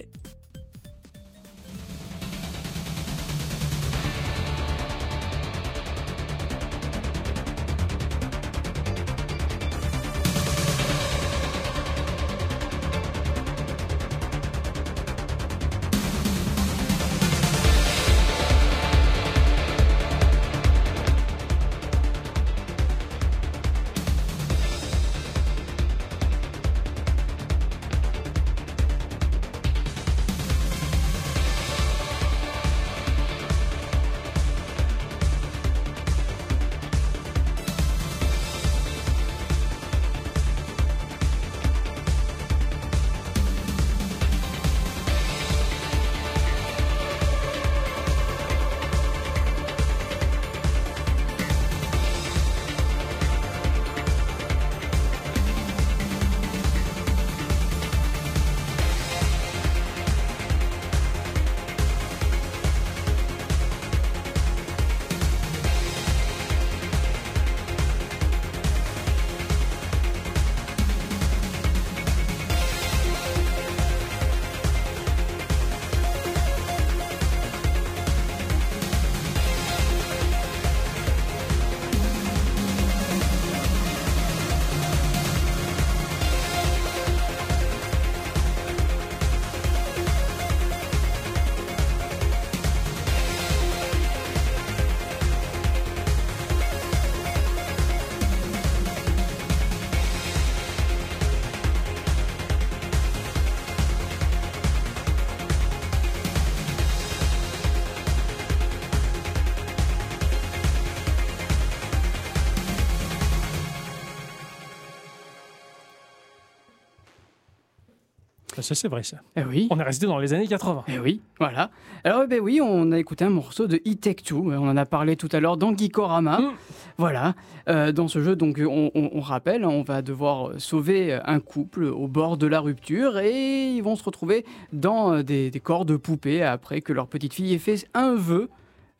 Ça, 118.61 118.75
c'est 118.75 118.87
vrai, 118.87 119.03
ça. 119.03 119.17
Eh 119.35 119.43
oui. 119.43 119.67
On 119.71 119.79
est 119.79 119.83
resté 119.83 120.05
dans 120.05 120.17
les 120.19 120.33
années 120.33 120.47
80. 120.47 120.83
Eh 120.87 120.99
oui, 120.99 121.21
voilà. 121.39 121.69
Alors, 122.03 122.23
eh 122.23 122.27
ben 122.27 122.39
oui, 122.39 122.59
on 122.61 122.91
a 122.91 122.99
écouté 122.99 123.25
un 123.25 123.29
morceau 123.29 123.67
de 123.67 123.77
E 123.77 123.93
Tech 123.95 124.17
Two. 124.17 124.51
On 124.51 124.67
en 124.69 124.77
a 124.77 124.85
parlé 124.85 125.15
tout 125.15 125.29
à 125.31 125.39
l'heure 125.39 125.57
dans 125.57 125.75
Geekorama. 125.75 126.39
Mm. 126.39 126.51
Voilà. 126.97 127.33
Euh, 127.69 127.91
dans 127.91 128.07
ce 128.07 128.21
jeu, 128.21 128.35
donc, 128.35 128.59
on, 128.65 128.91
on- 128.95 129.09
on 129.13 129.19
rappelle, 129.21 129.65
on 129.65 129.83
va 129.83 130.01
devoir 130.01 130.51
sauver 130.57 131.19
un 131.25 131.39
couple 131.39 131.83
au 131.85 132.07
bord 132.07 132.37
de 132.37 132.47
la 132.47 132.59
rupture 132.59 133.17
et 133.19 133.69
ils 133.71 133.81
vont 133.81 133.95
se 133.95 134.03
retrouver 134.03 134.45
dans 134.73 135.13
euh, 135.13 135.23
des, 135.23 135.49
des 135.51 135.59
corps 135.59 135.85
de 135.85 135.95
poupées 135.97 136.43
après 136.43 136.81
que 136.81 136.93
leur 136.93 137.07
petite 137.07 137.33
fille 137.33 137.53
ait 137.53 137.57
fait 137.59 137.87
un 137.93 138.15
vœu 138.15 138.49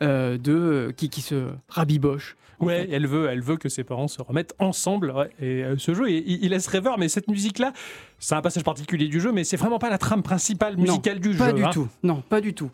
euh, 0.02 0.38
de 0.38 0.94
qui, 0.96 1.10
qui 1.10 1.22
se 1.22 1.46
rabiboche. 1.68 2.36
Ouais, 2.66 2.86
fait. 2.86 2.92
elle 2.92 3.08
veut, 3.08 3.28
elle 3.30 3.42
veut 3.42 3.58
que 3.58 3.70
ses 3.70 3.84
parents 3.84 4.08
se 4.08 4.22
remettent 4.22 4.54
ensemble. 4.60 5.12
ouais. 5.12 5.30
Et 5.42 5.64
euh, 5.64 5.76
ce 5.78 5.94
jeu, 5.94 6.10
il, 6.10 6.44
il 6.44 6.50
laisse 6.50 6.68
rêveur, 6.68 6.98
mais 6.98 7.08
cette 7.10 7.28
musique-là, 7.28 7.74
c'est 8.20 8.36
un 8.36 8.42
passage 8.42 8.64
particulier 8.64 9.08
du 9.08 9.20
jeu, 9.22 9.32
mais 9.32 9.44
c'est 9.44 9.58
vraiment 9.58 9.80
pas 9.80 9.90
la 9.90 9.98
trame 9.98 10.24
principale 10.24 10.76
Non, 10.76 10.84
musicale 10.84 11.20
du 11.20 11.36
Pas 11.36 11.50
jeu. 11.50 11.54
du 11.54 11.64
hein. 11.64 11.70
tout. 11.74 11.88
Non, 12.04 12.22
pas 12.28 12.42
du 12.42 12.54
tout. 12.54 12.70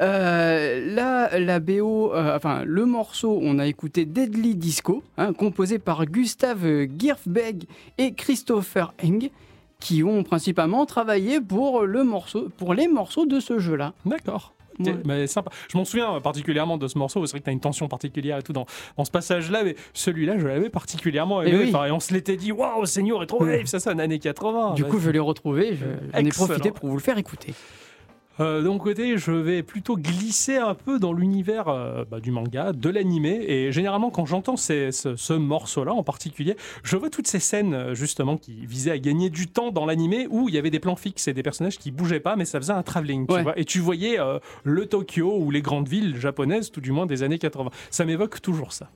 Euh, 0.00 0.94
là, 0.94 1.38
la 1.38 1.60
BO, 1.60 2.12
euh, 2.14 2.36
enfin 2.36 2.64
le 2.64 2.84
morceau, 2.86 3.38
on 3.42 3.58
a 3.58 3.66
écouté 3.66 4.04
Deadly 4.04 4.54
Disco, 4.56 5.02
hein, 5.18 5.32
composé 5.32 5.78
par 5.78 6.06
Gustave 6.06 6.86
Gierfbeg 6.98 7.64
et 7.98 8.12
Christopher 8.14 8.92
Eng, 9.04 9.30
qui 9.78 10.02
ont 10.02 10.22
principalement 10.22 10.84
travaillé 10.86 11.40
pour 11.40 11.82
le 11.84 12.04
morceau, 12.04 12.48
pour 12.58 12.74
les 12.74 12.88
morceaux 12.88 13.26
de 13.26 13.40
ce 13.40 13.58
jeu-là. 13.58 13.94
D'accord. 14.04 14.52
Ouais. 14.78 14.94
Mais 15.04 15.26
sympa. 15.26 15.50
Je 15.70 15.76
m'en 15.76 15.84
souviens 15.84 16.14
euh, 16.16 16.20
particulièrement 16.20 16.78
de 16.78 16.86
ce 16.88 16.96
morceau. 16.96 17.24
C'est 17.26 17.32
vrai 17.32 17.40
que 17.40 17.44
tu 17.44 17.50
as 17.50 17.52
une 17.52 17.60
tension 17.60 17.88
particulière 17.88 18.38
et 18.38 18.42
tout 18.42 18.52
dans, 18.52 18.66
dans 18.96 19.04
ce 19.04 19.10
passage-là, 19.10 19.62
mais 19.64 19.74
celui-là, 19.94 20.38
je 20.38 20.46
l'avais 20.46 20.70
particulièrement 20.70 21.42
aimé. 21.42 21.50
Et 21.52 21.58
oui. 21.64 21.68
Enfin, 21.74 21.86
et 21.86 21.90
on 21.90 22.00
se 22.00 22.14
l'était 22.14 22.36
dit, 22.36 22.52
waouh, 22.52 22.86
Seigneur 22.86 23.18
Retro 23.18 23.44
Wave, 23.44 23.66
ça 23.66 23.80
sonne 23.80 24.00
années 24.00 24.18
80. 24.18 24.74
du 24.74 24.84
coup, 24.84 24.98
je 24.98 25.10
l'ai 25.10 25.18
retrouvé, 25.18 25.74
je- 25.76 25.84
j'en 26.12 26.18
ai 26.18 26.22
profité 26.46 26.68
pour 26.70 26.88
vous 26.88 26.96
le 26.96 27.02
faire 27.02 27.18
écouter. 27.18 27.52
Euh, 28.38 28.62
de 28.62 28.68
mon 28.68 28.78
côté, 28.78 29.18
je 29.18 29.32
vais 29.32 29.62
plutôt 29.62 29.96
glisser 29.98 30.56
un 30.56 30.74
peu 30.74 30.98
dans 30.98 31.12
l'univers 31.12 31.68
euh, 31.68 32.04
bah, 32.10 32.20
du 32.20 32.30
manga, 32.30 32.72
de 32.72 32.88
l'animé. 32.88 33.44
Et 33.48 33.70
généralement, 33.72 34.10
quand 34.10 34.24
j'entends 34.24 34.56
ce, 34.56 34.90
ce 34.90 35.32
morceau-là 35.34 35.92
en 35.92 36.02
particulier, 36.02 36.56
je 36.82 36.96
vois 36.96 37.10
toutes 37.10 37.26
ces 37.26 37.40
scènes 37.40 37.74
euh, 37.74 37.94
justement 37.94 38.38
qui 38.38 38.64
visaient 38.64 38.92
à 38.92 38.98
gagner 38.98 39.28
du 39.28 39.46
temps 39.48 39.72
dans 39.72 39.84
l'animé 39.84 40.26
où 40.30 40.48
il 40.48 40.54
y 40.54 40.58
avait 40.58 40.70
des 40.70 40.80
plans 40.80 40.96
fixes 40.96 41.28
et 41.28 41.34
des 41.34 41.42
personnages 41.42 41.78
qui 41.78 41.90
bougeaient 41.90 42.20
pas, 42.20 42.36
mais 42.36 42.44
ça 42.46 42.58
faisait 42.60 42.72
un 42.72 42.82
travelling. 42.82 43.26
tu 43.26 43.34
Ouais. 43.34 43.42
vois. 43.42 43.58
et 43.58 43.64
tu 43.66 43.78
voyais 43.80 44.18
euh, 44.18 44.38
le 44.64 44.86
Tokyo 44.86 45.36
ou 45.38 45.50
les 45.50 45.60
grandes 45.60 45.88
villes 45.88 46.16
japonaises, 46.16 46.70
tout 46.70 46.80
du 46.80 46.92
moins 46.92 47.04
des 47.06 47.22
années 47.22 47.38
80. 47.38 47.70
Ça 47.90 48.04
m'évoque 48.06 48.40
toujours 48.40 48.72
ça. 48.72 48.88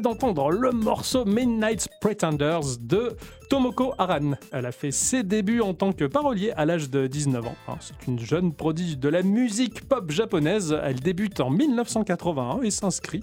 D'entendre 0.00 0.50
le 0.50 0.70
morceau 0.72 1.24
Midnight 1.24 1.88
Pretenders 2.00 2.78
de 2.80 3.16
Tomoko 3.48 3.94
Aran. 3.98 4.32
Elle 4.52 4.66
a 4.66 4.72
fait 4.72 4.90
ses 4.90 5.22
débuts 5.22 5.60
en 5.60 5.72
tant 5.74 5.92
que 5.92 6.04
parolier 6.04 6.52
à 6.56 6.64
l'âge 6.64 6.90
de 6.90 7.06
19 7.06 7.46
ans. 7.46 7.54
hein. 7.68 7.76
C'est 7.80 8.06
une 8.08 8.18
jeune 8.18 8.52
prodige 8.52 8.98
de 8.98 9.08
la 9.08 9.22
musique 9.22 9.88
pop 9.88 10.10
japonaise. 10.10 10.76
Elle 10.82 11.00
débute 11.00 11.40
en 11.40 11.50
1981 11.50 12.62
et 12.62 12.70
s'inscrit 12.70 13.22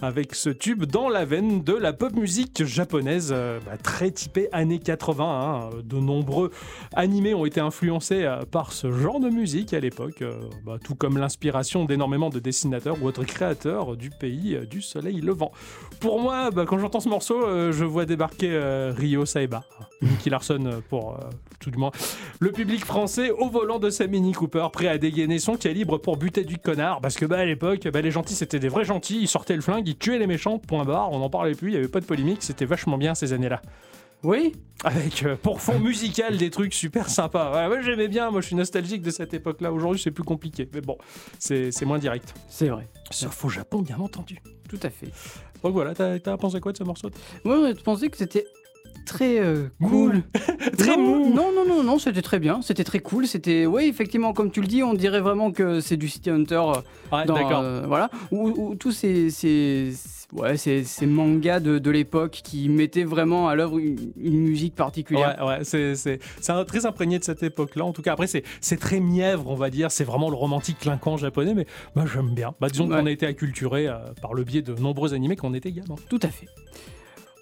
avec 0.00 0.34
ce 0.34 0.50
tube 0.50 0.84
dans 0.84 1.08
la 1.08 1.24
veine 1.24 1.62
de 1.64 1.72
la 1.72 1.92
pop 1.92 2.14
musique 2.14 2.64
japonaise, 2.64 3.30
euh, 3.32 3.58
bah, 3.66 3.76
très 3.82 4.10
typée 4.10 4.48
années 4.52 4.78
80. 4.78 5.24
hein. 5.24 5.70
De 5.82 5.96
nombreux 5.98 6.50
animés 6.94 7.34
ont 7.34 7.44
été 7.46 7.60
influencés 7.60 8.24
euh, 8.24 8.44
par 8.44 8.72
ce 8.72 8.92
genre 8.92 9.18
de 9.18 9.28
musique 9.28 9.74
à 9.74 9.80
l'époque, 9.80 10.22
euh, 10.22 10.38
bah, 10.64 10.76
tout 10.82 10.94
comme 10.94 11.18
l'inspiration 11.18 11.84
d'énormément 11.84 12.30
de 12.30 12.38
dessinateurs 12.38 12.96
ou 13.02 13.06
autres 13.06 13.24
créateurs 13.24 13.96
du 13.96 14.10
pays 14.10 14.58
du 14.70 14.82
soleil 14.82 15.20
levant. 15.20 15.50
Pour 16.00 16.20
moi, 16.20 16.50
bah, 16.50 16.64
quand 16.66 16.78
j'entends 16.78 17.00
ce 17.00 17.08
morceau, 17.08 17.72
je 17.72 17.84
vois 17.84 18.04
débarquer 18.04 18.56
Ryo 18.96 19.24
Saeba, 19.24 19.63
Nicky 20.02 20.30
Larson 20.30 20.64
euh, 20.66 20.80
pour 20.88 21.14
euh, 21.14 21.30
tout 21.60 21.70
du 21.70 21.78
moins 21.78 21.90
le 22.40 22.52
public 22.52 22.84
français 22.84 23.30
au 23.30 23.48
volant 23.48 23.78
de 23.78 23.90
sa 23.90 24.06
Mini 24.06 24.32
Cooper, 24.32 24.66
prêt 24.72 24.88
à 24.88 24.98
dégainer 24.98 25.38
son 25.38 25.56
calibre 25.56 25.98
pour 25.98 26.16
buter 26.16 26.44
du 26.44 26.58
connard. 26.58 27.00
Parce 27.00 27.16
que 27.16 27.24
bah, 27.24 27.38
à 27.38 27.44
l'époque, 27.44 27.88
bah, 27.88 28.00
les 28.00 28.10
gentils 28.10 28.34
c'était 28.34 28.58
des 28.58 28.68
vrais 28.68 28.84
gentils, 28.84 29.18
ils 29.20 29.28
sortaient 29.28 29.56
le 29.56 29.62
flingue, 29.62 29.86
ils 29.88 29.96
tuaient 29.96 30.18
les 30.18 30.26
méchants, 30.26 30.58
point 30.58 30.84
barre, 30.84 31.10
on 31.12 31.18
n'en 31.18 31.30
parlait 31.30 31.54
plus, 31.54 31.68
il 31.68 31.72
n'y 31.72 31.78
avait 31.78 31.88
pas 31.88 32.00
de 32.00 32.06
polémique, 32.06 32.42
c'était 32.42 32.66
vachement 32.66 32.98
bien 32.98 33.14
ces 33.14 33.32
années-là. 33.32 33.62
Oui, 34.22 34.54
Avec 34.84 35.22
euh, 35.22 35.36
pour 35.36 35.60
fond 35.60 35.78
musical 35.78 36.38
des 36.38 36.48
trucs 36.48 36.72
super 36.72 37.10
sympas. 37.10 37.52
Ouais, 37.52 37.68
moi 37.68 37.82
j'aimais 37.82 38.08
bien, 38.08 38.30
moi 38.30 38.40
je 38.40 38.46
suis 38.46 38.56
nostalgique 38.56 39.02
de 39.02 39.10
cette 39.10 39.34
époque-là. 39.34 39.70
Aujourd'hui 39.70 40.00
c'est 40.00 40.10
plus 40.10 40.24
compliqué, 40.24 40.66
mais 40.72 40.80
bon, 40.80 40.96
c'est 41.38 41.84
moins 41.84 41.98
direct. 41.98 42.34
c'est 42.48 42.68
vrai. 42.68 42.88
Sauf 43.10 43.44
au 43.44 43.48
Japon, 43.50 43.82
bien 43.82 43.98
entendu. 43.98 44.38
Tout 44.68 44.80
à 44.82 44.88
fait. 44.88 45.08
Donc 45.62 45.72
voilà, 45.72 45.94
t'as 45.94 46.36
pensé 46.36 46.60
quoi 46.60 46.72
de 46.72 46.78
ce 46.78 46.84
morceau 46.84 47.10
Moi, 47.44 47.72
je 47.76 47.82
pensais 47.82 48.08
que 48.08 48.16
c'était 48.16 48.46
très 49.04 49.38
euh, 49.40 49.68
cool. 49.82 50.22
Très 50.78 50.96
non, 50.96 51.02
mou. 51.02 51.34
Non, 51.34 51.52
non, 51.54 51.64
non, 51.66 51.82
non, 51.82 51.98
c'était 51.98 52.22
très 52.22 52.38
bien. 52.38 52.60
C'était 52.62 52.84
très 52.84 52.98
cool. 53.00 53.26
C'était, 53.26 53.66
oui, 53.66 53.84
effectivement, 53.84 54.32
comme 54.32 54.50
tu 54.50 54.60
le 54.60 54.66
dis, 54.66 54.82
on 54.82 54.94
dirait 54.94 55.20
vraiment 55.20 55.52
que 55.52 55.80
c'est 55.80 55.96
du 55.96 56.08
City 56.08 56.30
Hunter. 56.30 56.54
euh, 56.56 56.72
Ouais, 57.12 57.24
d'accord. 57.26 57.60
euh, 57.62 57.84
voilà. 57.86 58.10
Ou, 58.32 58.48
ou 58.48 58.74
tous 58.74 58.90
ces, 58.92 59.30
ces, 59.30 59.92
ouais, 60.32 60.56
ces, 60.56 60.82
ces 60.84 61.06
mangas 61.06 61.60
de, 61.60 61.78
de 61.78 61.90
l'époque 61.90 62.40
qui 62.42 62.68
mettaient 62.68 63.04
vraiment 63.04 63.48
à 63.48 63.54
l'œuvre 63.54 63.78
une, 63.78 64.12
une 64.16 64.40
musique 64.40 64.74
particulière. 64.74 65.36
Ouais, 65.40 65.58
ouais, 65.58 65.94
c'est 65.96 66.18
très 66.66 66.86
imprégné 66.86 67.18
de 67.18 67.24
cette 67.24 67.42
époque-là. 67.42 67.84
En 67.84 67.92
tout 67.92 68.02
cas, 68.02 68.12
après, 68.14 68.26
c'est 68.26 68.76
très 68.80 69.00
mièvre, 69.00 69.44
on 69.48 69.54
va 69.54 69.70
dire. 69.70 69.90
C'est 69.92 70.04
vraiment 70.04 70.30
le 70.30 70.36
romantique 70.36 70.78
clinquant 70.80 71.16
japonais, 71.16 71.54
mais 71.54 71.66
moi, 71.94 72.04
j'aime 72.12 72.34
bien. 72.34 72.54
Bah, 72.60 72.68
disons 72.70 72.88
Ouais. 72.90 72.98
qu'on 72.98 73.06
a 73.06 73.10
été 73.10 73.26
acculturé 73.26 73.88
par 74.20 74.34
le 74.34 74.44
biais 74.44 74.62
de 74.62 74.74
nombreux 74.74 75.14
animés 75.14 75.36
quand 75.36 75.48
on 75.48 75.54
était 75.54 75.72
gamin. 75.72 75.94
Tout 76.08 76.20
à 76.22 76.28
fait. 76.28 76.48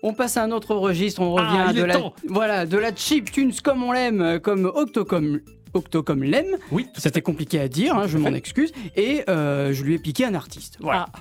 On 0.03 0.15
passe 0.15 0.37
à 0.37 0.43
un 0.43 0.51
autre 0.51 0.75
registre, 0.75 1.21
on 1.21 1.37
Ah, 1.37 1.43
revient 1.43 1.71
il 1.71 1.77
de 1.81 1.85
est 1.85 1.87
la, 1.87 1.95
temps. 1.95 2.15
voilà, 2.29 2.67
de 2.67 2.77
la 2.77 2.95
chip 2.95 3.31
tunes 3.31 3.53
comme 3.63 3.83
on 3.85 3.93
l'aime, 3.93 4.21
euh, 4.21 4.39
comme 4.41 4.67
Octocom, 4.67 5.41
Octocom 5.75 6.23
l'aime. 6.25 6.57
Oui, 6.73 6.87
à 6.97 7.01
C'était 7.01 7.23
compliqué 7.23 7.61
à 7.61 7.69
dire, 7.69 7.95
hein, 7.97 8.07
je 8.09 8.19
à 8.19 8.21
m'en 8.21 8.35
excuse. 8.35 8.73
Et 8.97 9.23
euh, 9.29 9.73
je 9.73 9.83
lui 9.85 9.95
ai 9.95 9.99
piqué 9.99 10.25
un 10.25 10.35
artiste. 10.35 10.77
Voilà. 10.81 11.07
Ah. 11.15 11.19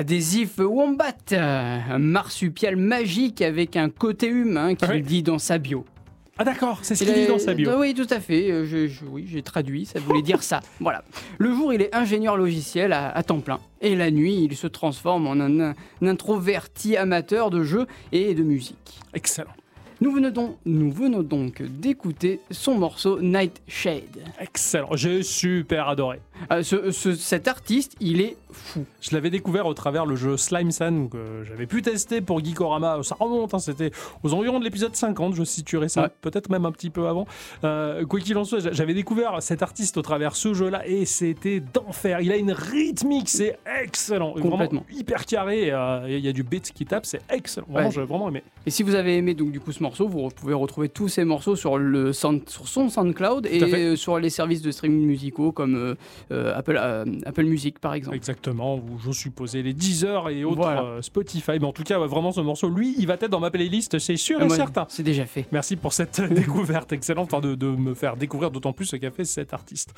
Adhésif 0.00 0.58
Wombat, 0.58 1.14
un 1.32 1.98
marsupial 1.98 2.76
magique 2.76 3.40
avec 3.40 3.76
un 3.76 3.88
côté 3.88 4.26
humain 4.28 4.74
qu'il 4.74 4.90
Oui. 4.90 5.00
dit 5.00 5.22
dans 5.22 5.38
sa 5.38 5.56
bio. 5.56 5.86
Ah 6.36 6.44
d'accord, 6.44 6.80
c'est 6.82 6.94
ce 6.94 7.02
Il 7.04 7.06
qu'il 7.14 7.22
dit 7.22 7.28
dans 7.28 7.38
sa 7.38 7.54
bio. 7.54 7.70
Euh, 7.70 7.78
Oui, 7.80 7.94
tout 7.94 8.06
à 8.10 8.20
fait. 8.20 8.50
euh, 8.52 8.66
je- 8.66 8.88
je- 8.88 9.06
oui, 9.06 9.24
j'ai 9.26 9.40
traduit, 9.40 9.86
ça 9.86 9.98
voulait 9.98 10.20
dire 10.20 10.42
ça. 10.42 10.60
Voilà. 10.80 11.02
Le 11.38 11.50
jour, 11.50 11.72
il 11.72 11.80
est 11.80 11.94
ingénieur 11.94 12.36
logiciel 12.36 12.92
à, 12.92 13.08
à 13.08 13.22
temps 13.22 13.40
plein. 13.40 13.58
Et 13.80 13.96
la 13.96 14.10
nuit, 14.10 14.44
il 14.44 14.54
se 14.54 14.66
transforme 14.66 15.26
en 15.26 15.32
un, 15.40 15.60
un 15.70 15.74
introverti 16.02 16.98
amateur 16.98 17.48
de 17.48 17.62
jeux 17.62 17.86
et 18.12 18.34
de 18.34 18.42
musique. 18.42 19.00
Excellent. 19.14 19.48
Nous 20.02 20.12
venons 20.12 20.28
donc, 20.28 20.56
nous 20.66 20.92
venons 20.92 21.22
donc 21.22 21.62
d'écouter 21.62 22.40
son 22.50 22.74
morceau 22.74 23.18
Nightshade. 23.22 24.02
Excellent. 24.40 24.90
J'ai 24.94 25.22
super 25.22 25.88
adoré. 25.88 26.20
Euh, 26.52 26.62
ce- 26.62 26.90
ce- 26.90 27.14
cet 27.14 27.48
artiste, 27.48 27.96
il 28.00 28.20
est 28.20 28.36
fou. 28.52 28.84
Je 29.00 29.14
l'avais 29.14 29.30
découvert 29.30 29.66
au 29.66 29.74
travers 29.74 30.06
le 30.06 30.16
jeu 30.16 30.36
Slime 30.36 30.70
San 30.70 31.08
que 31.08 31.44
j'avais 31.44 31.66
pu 31.66 31.82
tester 31.82 32.20
pour 32.20 32.44
Geekorama. 32.44 32.98
Ça 33.02 33.16
remonte, 33.18 33.54
hein, 33.54 33.58
c'était 33.58 33.90
aux 34.22 34.32
environs 34.34 34.58
de 34.58 34.64
l'épisode 34.64 34.94
50, 34.94 35.34
je 35.34 35.44
situerais 35.44 35.88
ça, 35.88 36.02
Ouais. 36.02 36.08
peut-être 36.20 36.50
même 36.50 36.64
un 36.66 36.72
petit 36.72 36.90
peu 36.90 37.06
avant. 37.08 37.26
Euh, 37.64 38.04
quoi 38.06 38.20
qu'il 38.20 38.36
en 38.38 38.44
soit, 38.44 38.60
j'a- 38.60 38.72
j'avais 38.72 38.94
découvert 38.94 39.42
cet 39.42 39.62
artiste 39.62 39.96
au 39.96 40.02
travers 40.02 40.36
ce 40.36 40.54
jeu-là 40.54 40.86
et 40.86 41.04
c'était 41.04 41.60
d'enfer. 41.60 42.20
Il 42.20 42.32
a 42.32 42.36
une 42.36 42.52
rythmique, 42.52 43.28
c'est 43.28 43.58
excellent. 43.82 44.32
Complètement. 44.32 44.56
Vraiment 44.56 44.86
hyper 44.92 45.24
carré. 45.26 45.70
euh, 45.70 46.06
Il 46.08 46.24
y 46.24 46.28
a 46.28 46.32
du 46.32 46.42
beat 46.42 46.72
qui 46.72 46.84
tape, 46.86 47.06
c'est 47.06 47.20
excellent. 47.30 47.66
Vraiment, 47.68 47.88
Ouais. 47.88 47.94
j'ai 47.94 48.02
vraiment 48.04 48.28
aimé. 48.28 48.42
Et 48.66 48.70
si 48.70 48.82
vous 48.82 48.94
avez 48.94 49.16
aimé 49.16 49.34
donc 49.34 49.50
du 49.52 49.60
coup 49.60 49.72
ce 49.72 49.82
morceau, 49.82 50.08
vous 50.08 50.28
pouvez 50.28 50.54
retrouver 50.54 50.88
tous 50.88 51.08
ces 51.08 51.24
morceaux 51.24 51.56
sur, 51.56 51.78
le 51.78 52.12
sound- 52.12 52.48
sur 52.48 52.66
son 52.68 52.88
SoundCloud 52.88 53.46
et 53.46 53.62
euh, 53.62 53.96
sur 53.96 54.18
les 54.18 54.30
services 54.30 54.62
de 54.62 54.70
streaming 54.70 55.06
musicaux 55.06 55.52
comme 55.52 55.74
euh, 55.76 55.94
euh, 56.25 56.25
Apple, 56.30 56.76
euh, 56.80 57.04
Apple 57.24 57.44
Music 57.44 57.78
par 57.78 57.94
exemple. 57.94 58.16
Exactement, 58.16 58.76
où 58.76 58.98
je 58.98 59.12
supposais 59.12 59.62
les 59.62 59.72
Deezer 59.72 60.28
et 60.30 60.44
autres 60.44 60.56
Voilà. 60.56 60.82
euh, 60.82 61.02
Spotify. 61.02 61.52
Mais 61.60 61.64
en 61.66 61.72
tout 61.72 61.84
cas, 61.84 61.98
ouais, 62.00 62.06
vraiment, 62.06 62.32
ce 62.32 62.40
morceau, 62.40 62.68
lui, 62.68 62.94
il 62.98 63.06
va 63.06 63.14
être 63.14 63.28
dans 63.28 63.40
ma 63.40 63.50
playlist, 63.50 63.98
c'est 63.98 64.16
sûr 64.16 64.38
Ah, 64.40 64.46
et 64.46 64.50
certain. 64.50 64.86
C'est 64.88 65.02
déjà 65.02 65.26
fait. 65.26 65.46
Merci 65.52 65.76
pour 65.76 65.92
cette 65.92 66.20
découverte 66.32 66.92
excellente, 66.92 67.34
de 67.42 67.66
me 67.68 67.94
faire 67.94 68.16
découvrir 68.16 68.50
d'autant 68.50 68.72
plus 68.72 68.86
ce 68.86 68.96
qu'a 68.96 69.10
fait 69.10 69.24
cet 69.24 69.52
artiste. 69.54 69.94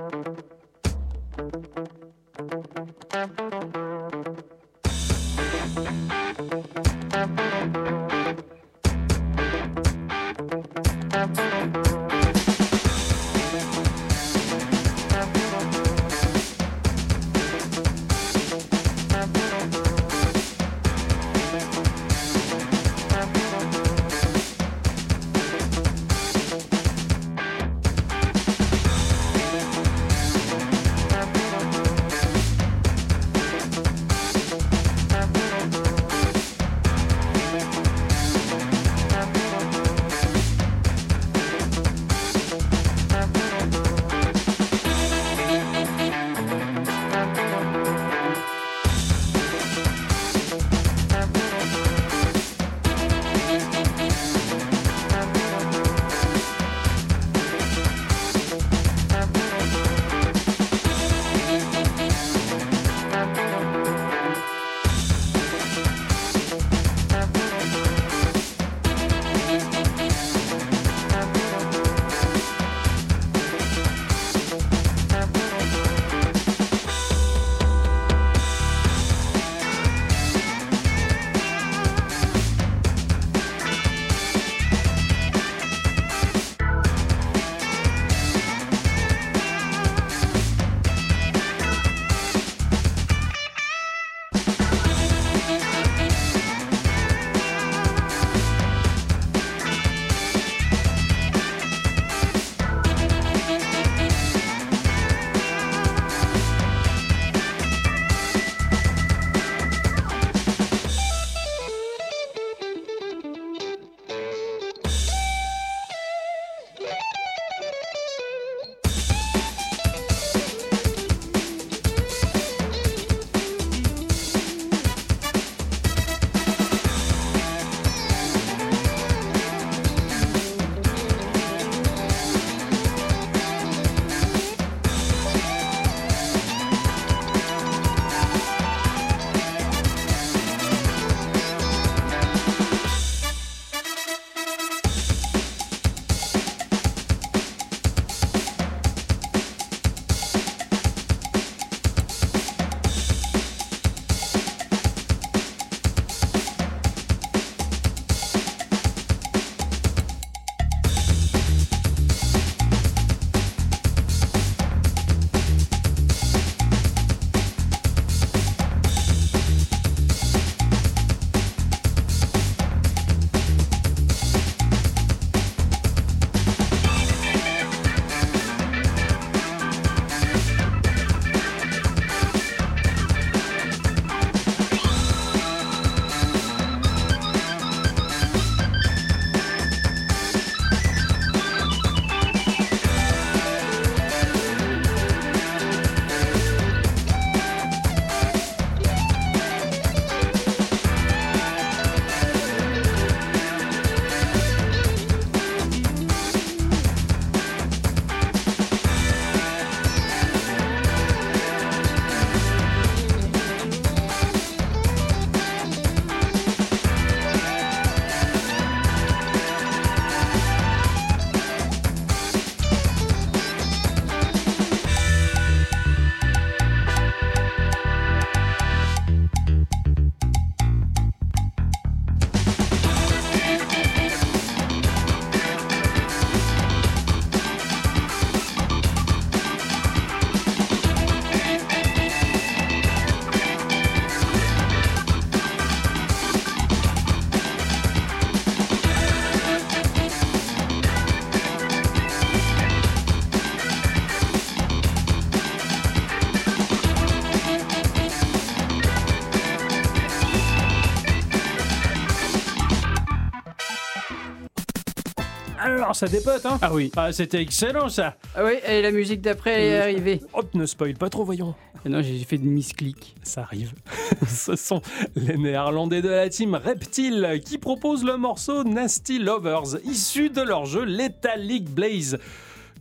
Oh, 265.93 265.95
ça 265.95 266.09
dépote, 266.09 266.47
hein 266.47 266.59
Ah 266.62 266.72
oui. 266.72 266.90
Ah, 266.97 267.12
c'était 267.12 267.43
excellent, 267.43 267.90
ça 267.90 268.16
Ah 268.34 268.43
oui, 268.47 268.53
et 268.66 268.80
la 268.80 268.90
musique 268.93 269.20
d'après, 269.20 269.51
elle 269.51 269.72
est 269.72 269.78
arrivée. 269.78 270.22
Hop, 270.32 270.55
ne 270.55 270.64
spoil 270.64 270.95
pas 270.95 271.11
trop, 271.11 271.22
voyons. 271.22 271.55
Non, 271.84 272.01
j'ai 272.01 272.16
fait 272.24 272.38
de 272.38 272.47
misclic. 272.47 273.14
Ça 273.22 273.43
arrive. 273.43 273.74
Ce 274.26 274.57
sont 274.57 274.80
les 275.16 275.36
néerlandais 275.36 276.01
de 276.01 276.09
la 276.09 276.30
team 276.30 276.55
Reptile 276.55 277.43
qui 277.45 277.59
proposent 277.59 278.05
le 278.05 278.16
morceau 278.16 278.64
Nasty 278.64 279.18
Lovers, 279.18 279.76
issu 279.84 280.30
de 280.30 280.40
leur 280.40 280.64
jeu 280.64 280.84
Lethal 280.84 281.43
League 281.43 281.68
Blaze 281.68 282.16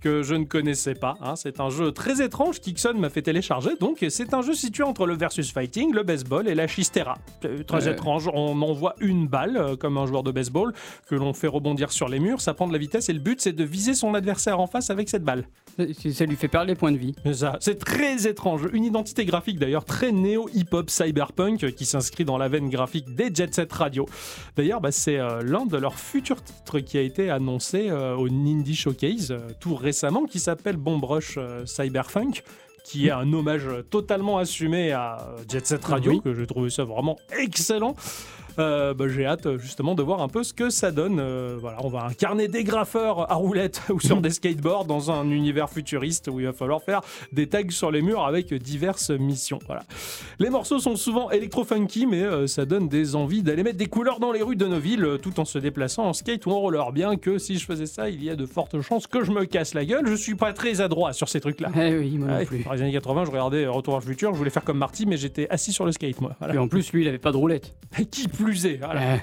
que 0.01 0.23
je 0.23 0.35
ne 0.35 0.45
connaissais 0.45 0.95
pas. 0.95 1.15
hein. 1.21 1.35
C'est 1.35 1.59
un 1.59 1.69
jeu 1.69 1.91
très 1.91 2.21
étrange 2.23 2.59
qu'Ixon 2.59 2.93
m'a 2.95 3.09
fait 3.09 3.21
télécharger. 3.21 3.71
Donc, 3.79 4.03
c'est 4.09 4.33
un 4.33 4.41
jeu 4.41 4.53
situé 4.53 4.83
entre 4.83 5.05
le 5.05 5.15
versus 5.15 5.51
fighting, 5.51 5.93
le 5.93 6.03
baseball 6.03 6.47
et 6.47 6.55
la 6.55 6.67
chistera. 6.67 7.17
Euh, 7.45 7.63
Très 7.63 7.85
Ouais. 7.87 7.93
étrange. 7.93 8.29
On 8.33 8.61
envoie 8.61 8.95
une 8.99 9.27
balle 9.27 9.57
euh, 9.57 9.75
comme 9.75 9.97
un 9.97 10.05
joueur 10.07 10.23
de 10.23 10.31
baseball 10.31 10.73
que 11.07 11.15
l'on 11.15 11.33
fait 11.33 11.47
rebondir 11.47 11.91
sur 11.91 12.09
les 12.09 12.19
murs. 12.19 12.41
Ça 12.41 12.53
prend 12.53 12.67
de 12.67 12.73
la 12.73 12.79
vitesse 12.79 13.09
et 13.09 13.13
le 13.13 13.19
but, 13.19 13.39
c'est 13.39 13.53
de 13.53 13.63
viser 13.63 13.93
son 13.93 14.13
adversaire 14.15 14.59
en 14.59 14.67
face 14.67 14.89
avec 14.89 15.07
cette 15.07 15.23
balle. 15.23 15.45
Ça- 15.77 15.85
Ça 16.11 16.25
lui 16.25 16.35
fait 16.35 16.47
perdre 16.47 16.67
les 16.67 16.75
points 16.75 16.91
de 16.91 16.97
vie. 16.97 17.13
C'est 17.23 17.33
ça. 17.35 17.57
C'est 17.59 17.77
très 17.77 18.27
étrange. 18.27 18.67
Une 18.73 18.83
identité 18.83 19.23
graphique 19.25 19.59
d'ailleurs 19.59 19.85
très 19.85 20.11
néo-hip-hop 20.11 20.89
cyberpunk 20.89 21.71
qui 21.75 21.85
s'inscrit 21.85 22.25
dans 22.25 22.37
la 22.39 22.47
veine 22.49 22.69
graphique 22.69 23.13
des 23.15 23.33
Jet 23.33 23.53
Set 23.53 23.71
Radio. 23.71 24.07
D'ailleurs, 24.57 24.81
bah, 24.81 24.91
c'est 24.91 25.19
euh, 25.19 25.41
l'un 25.43 25.65
de 25.67 25.77
leurs 25.77 25.95
futurs 25.99 26.43
titres 26.43 26.79
qui 26.79 26.97
a 26.97 27.01
été 27.01 27.29
annoncé 27.29 27.89
euh, 27.89 28.15
au 28.15 28.27
Nindy 28.29 28.75
Showcase 28.75 29.33
tout 29.59 29.75
récemment 29.75 29.90
qui 30.25 30.39
s'appelle 30.39 30.77
Bomb 30.77 31.03
Rush 31.03 31.37
Cyberpunk 31.65 32.43
qui 32.83 33.07
est 33.07 33.11
un 33.11 33.31
hommage 33.31 33.67
totalement 33.89 34.39
assumé 34.39 34.91
à 34.91 35.19
euh, 35.21 35.43
Jet 35.47 35.65
Set 35.67 35.85
Radio, 35.85 36.13
Oui. 36.13 36.21
que 36.23 36.33
j'ai 36.33 36.47
trouvé 36.47 36.69
ça 36.69 36.83
vraiment 36.83 37.17
excellent. 37.39 37.95
Euh, 38.59 38.93
bah, 38.93 39.05
j'ai 39.07 39.25
hâte 39.25 39.57
justement 39.57 39.95
de 39.95 40.03
voir 40.03 40.21
un 40.21 40.27
peu 40.27 40.43
ce 40.43 40.53
que 40.53 40.69
ça 40.69 40.91
donne. 40.91 41.19
Euh, 41.19 41.57
voilà, 41.59 41.77
on 41.83 41.89
va 41.89 42.05
incarner 42.05 42.47
des 42.47 42.63
graffeurs 42.63 43.31
à 43.31 43.35
roulettes 43.35 43.81
ou 43.89 43.99
sur 43.99 44.21
des 44.21 44.29
skateboards 44.29 44.85
dans 44.85 45.11
un 45.11 45.29
univers 45.29 45.69
futuriste 45.69 46.29
où 46.31 46.39
il 46.39 46.45
va 46.45 46.53
falloir 46.53 46.81
faire 46.81 47.01
des 47.31 47.47
tags 47.47 47.69
sur 47.69 47.91
les 47.91 48.01
murs 48.01 48.25
avec 48.25 48.53
diverses 48.53 49.11
missions. 49.11 49.59
Voilà. 49.67 49.83
Les 50.39 50.49
morceaux 50.49 50.79
sont 50.79 50.95
souvent 50.95 51.29
électro-funky, 51.31 52.05
mais 52.05 52.23
euh, 52.23 52.47
ça 52.47 52.65
donne 52.65 52.87
des 52.87 53.15
envies 53.15 53.43
d'aller 53.43 53.63
mettre 53.63 53.77
des 53.77 53.87
couleurs 53.87 54.19
dans 54.19 54.31
les 54.31 54.41
rues 54.41 54.55
de 54.55 54.67
nos 54.67 54.79
villes 54.79 55.17
tout 55.21 55.39
en 55.39 55.45
se 55.45 55.57
déplaçant 55.57 56.05
en 56.05 56.13
skate 56.13 56.45
ou 56.45 56.51
en 56.51 56.59
roller. 56.59 56.91
Bien 56.91 57.15
que 57.17 57.37
si 57.37 57.57
je 57.57 57.65
faisais 57.65 57.85
ça, 57.85 58.09
il 58.09 58.23
y 58.23 58.29
a 58.29 58.35
de 58.35 58.45
fortes 58.45 58.81
chances 58.81 59.07
que 59.07 59.23
je 59.23 59.31
me 59.31 59.45
casse 59.45 59.73
la 59.73 59.85
gueule. 59.85 60.07
Je 60.07 60.15
suis 60.15 60.35
pas 60.35 60.53
très 60.53 60.81
adroit 60.81 61.13
sur 61.13 61.29
ces 61.29 61.39
trucs-là. 61.39 61.69
Eh 61.75 61.97
oui, 61.97 62.17
moi 62.17 62.27
non 62.27 62.37
Ouais, 62.37 62.45
plus. 62.45 62.63
dans 62.63 62.73
les 62.73 62.81
années 62.81 62.91
80, 62.91 63.25
je 63.25 63.31
regardais 63.31 63.67
Retour 63.67 63.93
vers 63.93 64.01
le 64.01 64.05
futur, 64.11 64.33
je 64.33 64.37
voulais 64.37 64.49
faire 64.49 64.63
comme 64.63 64.77
Marty, 64.77 65.05
mais 65.05 65.17
j'étais 65.17 65.47
assis 65.49 65.71
sur 65.71 65.85
le 65.85 65.91
skate, 65.91 66.19
moi. 66.21 66.35
Voilà. 66.39 66.55
Et 66.55 66.57
en 66.57 66.67
plus, 66.67 66.91
lui, 66.91 67.03
il 67.03 67.07
avait 67.07 67.17
pas 67.17 67.31
de 67.31 67.37
roulette. 67.37 67.73
Qui 68.11 68.27
plus 68.43 68.65
est, 68.65 68.77
voilà. 68.77 69.13
Euh, 69.13 69.17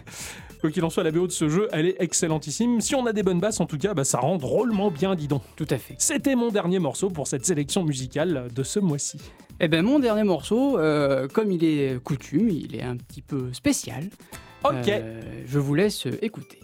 Quoi 0.60 0.70
qu'il 0.72 0.84
en 0.84 0.90
soit, 0.90 1.04
la 1.04 1.12
BO 1.12 1.26
de 1.26 1.32
ce 1.32 1.48
jeu, 1.48 1.68
elle 1.72 1.86
est 1.86 1.96
excellentissime. 2.00 2.80
Si 2.80 2.96
on 2.96 3.06
a 3.06 3.12
des 3.12 3.22
bonnes 3.22 3.38
basses, 3.38 3.60
en 3.60 3.66
tout 3.66 3.78
cas, 3.78 3.94
bah, 3.94 4.02
ça 4.02 4.18
rend 4.18 4.38
drôlement 4.38 4.90
bien, 4.90 5.14
dis 5.14 5.28
donc. 5.28 5.42
tout 5.54 5.66
à 5.70 5.78
fait. 5.78 5.94
C'était 5.98 6.34
mon 6.34 6.50
dernier 6.50 6.80
morceau 6.80 7.10
pour 7.10 7.28
cette 7.28 7.46
sélection 7.46 7.84
musicale 7.84 8.48
de 8.52 8.62
ce 8.64 8.80
mois-ci. 8.80 9.18
Eh 9.60 9.68
ben, 9.68 9.84
mon 9.84 10.00
dernier 10.00 10.24
morceau, 10.24 10.78
euh, 10.78 11.28
comme 11.28 11.52
il 11.52 11.64
est 11.64 12.02
coutume, 12.02 12.48
il 12.48 12.74
est 12.74 12.82
un 12.82 12.96
petit 12.96 13.22
peu 13.22 13.52
spécial. 13.52 14.04
Ok. 14.64 14.88
Euh, 14.88 15.20
je 15.46 15.58
vous 15.58 15.74
laisse 15.74 16.06
écouter. 16.22 16.58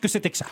Que 0.00 0.08
c'était 0.08 0.30
que 0.30 0.36
ça 0.36 0.46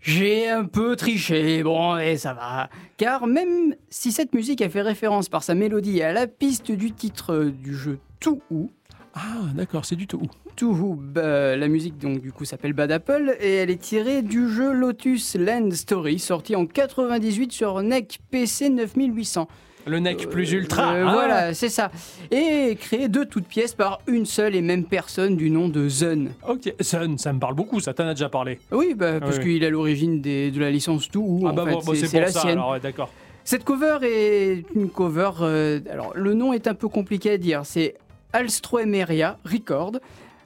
J'ai 0.00 0.48
un 0.48 0.64
peu 0.64 0.96
triché, 0.96 1.62
bon, 1.62 1.98
et 1.98 2.16
ça 2.16 2.32
va. 2.32 2.70
Car 2.96 3.26
même 3.26 3.74
si 3.90 4.12
cette 4.12 4.34
musique 4.34 4.62
a 4.62 4.70
fait 4.70 4.82
référence 4.82 5.28
par 5.28 5.42
sa 5.42 5.54
mélodie 5.54 6.02
à 6.02 6.12
la 6.12 6.26
piste 6.26 6.72
du 6.72 6.92
titre 6.92 7.44
du 7.44 7.74
jeu 7.74 7.98
Too 8.20 8.40
Who, 8.50 8.70
Ah, 9.14 9.42
d'accord, 9.54 9.84
c'est 9.84 9.96
du 9.96 10.06
tout. 10.06 10.22
Too 10.56 10.72
Who, 10.72 10.94
bah, 10.94 11.56
la 11.56 11.68
musique 11.68 11.98
donc 11.98 12.20
du 12.20 12.32
coup 12.32 12.44
s'appelle 12.44 12.72
Bad 12.72 12.90
Apple 12.92 13.36
et 13.40 13.56
elle 13.56 13.70
est 13.70 13.80
tirée 13.80 14.22
du 14.22 14.48
jeu 14.48 14.72
Lotus 14.72 15.36
Land 15.36 15.70
Story 15.72 16.18
sorti 16.18 16.56
en 16.56 16.66
98 16.66 17.52
sur 17.52 17.82
NEC 17.82 18.18
PC 18.30 18.70
9800. 18.70 19.48
Le 19.86 19.98
nec 19.98 20.28
plus 20.28 20.52
ultra. 20.52 20.92
Euh, 20.94 21.04
ah. 21.06 21.12
Voilà, 21.12 21.54
c'est 21.54 21.68
ça. 21.68 21.90
Et 22.30 22.76
créé 22.78 23.08
de 23.08 23.24
toutes 23.24 23.46
pièces 23.46 23.74
par 23.74 24.00
une 24.06 24.26
seule 24.26 24.54
et 24.54 24.62
même 24.62 24.84
personne 24.84 25.36
du 25.36 25.50
nom 25.50 25.68
de 25.68 25.88
Zun. 25.88 26.26
Ok, 26.46 26.72
Sun, 26.80 27.18
ça 27.18 27.32
me 27.32 27.38
parle 27.40 27.54
beaucoup, 27.54 27.80
ça 27.80 27.94
t'en 27.94 28.06
a 28.06 28.14
déjà 28.14 28.28
parlé. 28.28 28.58
Oui, 28.70 28.94
bah, 28.94 29.20
parce 29.20 29.38
oui. 29.38 29.44
qu'il 29.44 29.62
est 29.62 29.66
à 29.66 29.70
l'origine 29.70 30.20
de 30.20 30.60
la 30.60 30.70
licence 30.70 31.08
Too 31.08 31.20
Who. 31.20 31.46
ah 31.48 31.52
bah 31.52 31.64
bon, 31.64 31.80
bon, 31.84 31.94
c'est 31.94 32.20
la 32.20 32.30
ça, 32.30 32.40
sienne. 32.40 32.60
ouais, 32.60 32.80
d'accord. 32.80 33.10
Cette 33.44 33.64
cover 33.64 33.98
est 34.02 34.64
une 34.74 34.90
cover. 34.90 35.30
euh, 35.40 35.80
alors, 35.90 36.12
le 36.14 36.34
nom 36.34 36.52
est 36.52 36.66
un 36.68 36.74
peu 36.74 36.88
compliqué 36.88 37.30
à 37.32 37.38
dire. 37.38 37.62
C'est 37.64 37.96
Alstroemeria 38.32 39.38
Record. 39.44 39.92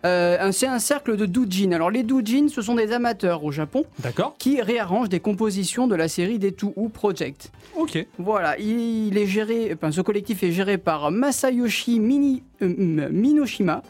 Euh, 0.05 0.53
c'est 0.53 0.67
un 0.67 0.79
cercle 0.79 1.17
de 1.17 1.27
doujin. 1.27 1.73
Alors, 1.73 1.91
les 1.91 2.03
doujin, 2.03 2.49
ce 2.49 2.61
sont 2.63 2.75
des 2.75 2.93
amateurs 2.93 3.43
au 3.45 3.51
Japon 3.53 3.85
qui 4.39 4.61
réarrangent 4.61 5.09
des 5.09 5.21
compositions 5.21 5.87
de 5.87 5.95
la 5.95 6.09
série 6.09 6.39
des 6.39 6.53
Touhou 6.53 6.89
Project. 6.91 7.51
ok. 7.77 8.07
Voilà, 8.19 8.59
il 8.59 9.17
est 9.17 9.27
géré, 9.27 9.73
enfin, 9.75 9.91
ce 9.93 10.01
collectif 10.03 10.43
est 10.43 10.53
géré 10.53 10.77
par 10.79 11.11
Masayoshi 11.11 12.01
Mini, 12.01 12.43
euh, 12.63 13.09
Minoshima, 13.11 13.83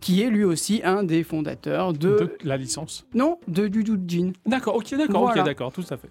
qui 0.00 0.22
est 0.22 0.28
lui 0.30 0.44
aussi 0.44 0.82
un 0.84 1.04
des 1.04 1.22
fondateurs 1.22 1.92
de, 1.92 1.98
De 2.18 2.36
la 2.44 2.56
licence. 2.56 3.06
non, 3.14 3.38
de 3.48 3.68
du 3.68 3.82
doujin. 3.84 4.32
D'accord, 4.46 4.76
ok, 4.76 4.94
d'accord, 4.96 5.22
Voilà. 5.22 5.40
ok, 5.40 5.46
d'accord, 5.46 5.72
tout 5.72 5.84
à 5.88 5.96
fait. 5.96 6.08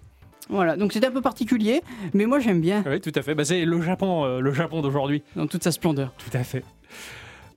Voilà, 0.48 0.76
donc 0.76 0.92
c'est 0.92 1.04
un 1.06 1.10
peu 1.12 1.20
particulier, 1.20 1.82
mais 2.14 2.26
moi 2.26 2.40
j'aime 2.40 2.60
bien 2.60 2.82
Oui, 2.86 3.00
tout 3.00 3.12
à 3.14 3.22
fait. 3.22 3.34
Bah, 3.34 3.44
c'est 3.44 3.64
le 3.64 3.80
Japon, 3.80 4.24
euh, 4.24 4.40
le 4.40 4.52
Japon 4.52 4.80
d'aujourd'hui. 4.82 5.22
dans 5.36 5.46
toute 5.46 5.62
sa 5.62 5.70
splendeur. 5.70 6.12
Tout 6.18 6.36
à 6.36 6.42
fait. 6.42 6.64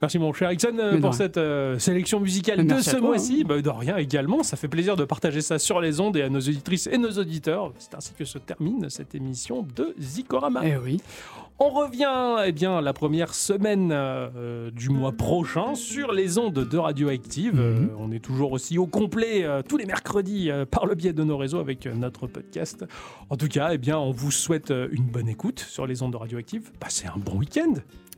Merci 0.01 0.19
mon 0.19 0.33
cher 0.33 0.51
Ixon 0.51 0.77
euh, 0.77 0.99
pour 0.99 1.13
cette 1.13 1.37
euh, 1.37 1.79
sélection 1.79 2.19
musicale 2.19 2.57
de 2.57 2.63
Merci 2.63 2.89
ce 2.89 2.97
mois-ci. 2.97 3.43
Bah, 3.43 3.61
de 3.61 3.69
rien 3.69 3.97
également, 3.97 4.43
ça 4.43 4.57
fait 4.57 4.67
plaisir 4.67 4.95
de 4.95 5.05
partager 5.05 5.41
ça 5.41 5.59
sur 5.59 5.79
les 5.79 5.99
ondes 5.99 6.17
et 6.17 6.21
à 6.21 6.29
nos 6.29 6.39
auditrices 6.39 6.87
et 6.87 6.97
nos 6.97 7.11
auditeurs. 7.11 7.71
C'est 7.79 7.95
ainsi 7.95 8.13
que 8.13 8.25
se 8.25 8.37
termine 8.37 8.89
cette 8.89 9.15
émission 9.15 9.65
de 9.75 9.95
Zikorama. 9.99 10.61
Eh 10.65 10.77
oui. 10.77 11.01
On 11.57 11.69
revient 11.69 12.43
eh 12.45 12.51
bien, 12.51 12.81
la 12.81 12.91
première 12.91 13.33
semaine 13.33 13.89
euh, 13.93 14.69
du 14.71 14.89
mois 14.89 15.13
prochain 15.13 15.73
sur 15.73 16.11
les 16.11 16.37
ondes 16.37 16.53
de 16.53 16.77
Radioactive. 16.77 17.57
Euh, 17.57 17.79
Mhm. 17.79 17.89
on 17.97 18.11
est 18.11 18.19
toujours 18.19 18.51
aussi 18.51 18.77
au 18.77 18.87
complet 18.87 19.45
euh, 19.45 19.61
tous 19.61 19.77
les 19.77 19.85
mercredis 19.85 20.51
euh, 20.51 20.65
par 20.65 20.85
le 20.85 20.95
biais 20.95 21.13
de 21.13 21.23
nos 21.23 21.37
réseaux 21.37 21.59
avec 21.59 21.85
euh, 21.87 21.93
notre 21.93 22.27
podcast. 22.27 22.83
En 23.29 23.37
tout 23.37 23.47
cas, 23.47 23.69
eh 23.71 23.77
bien, 23.77 23.97
on 23.97 24.11
vous 24.11 24.31
souhaite 24.31 24.71
euh, 24.71 24.89
une 24.91 25.05
bonne 25.05 25.29
écoute 25.29 25.61
sur 25.61 25.87
les 25.87 26.03
ondes 26.03 26.11
de 26.11 26.17
Radioactive. 26.17 26.71
Passez 26.77 27.07
un 27.07 27.17
bon 27.17 27.37
week-end. 27.37 27.73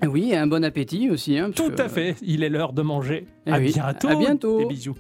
Oui, 0.07 0.31
et 0.31 0.38
un 0.38 0.47
bon 0.47 0.63
appétit 0.63 1.11
aussi. 1.11 1.38
hein, 1.38 1.51
Tout 1.55 1.69
que- 1.69 1.81
à 1.81 1.89
fait. 1.89 2.15
Il 2.23 2.43
est 2.43 2.49
l'heure 2.49 2.73
de 2.73 2.81
manger. 2.81 3.27
Eh 3.45 3.51
à 3.51 3.59
oui. 3.59 3.71
bientôt. 3.71 4.07
À 4.07 4.15
bientôt. 4.15 4.57
Des 4.57 4.65
bisous. 4.65 4.95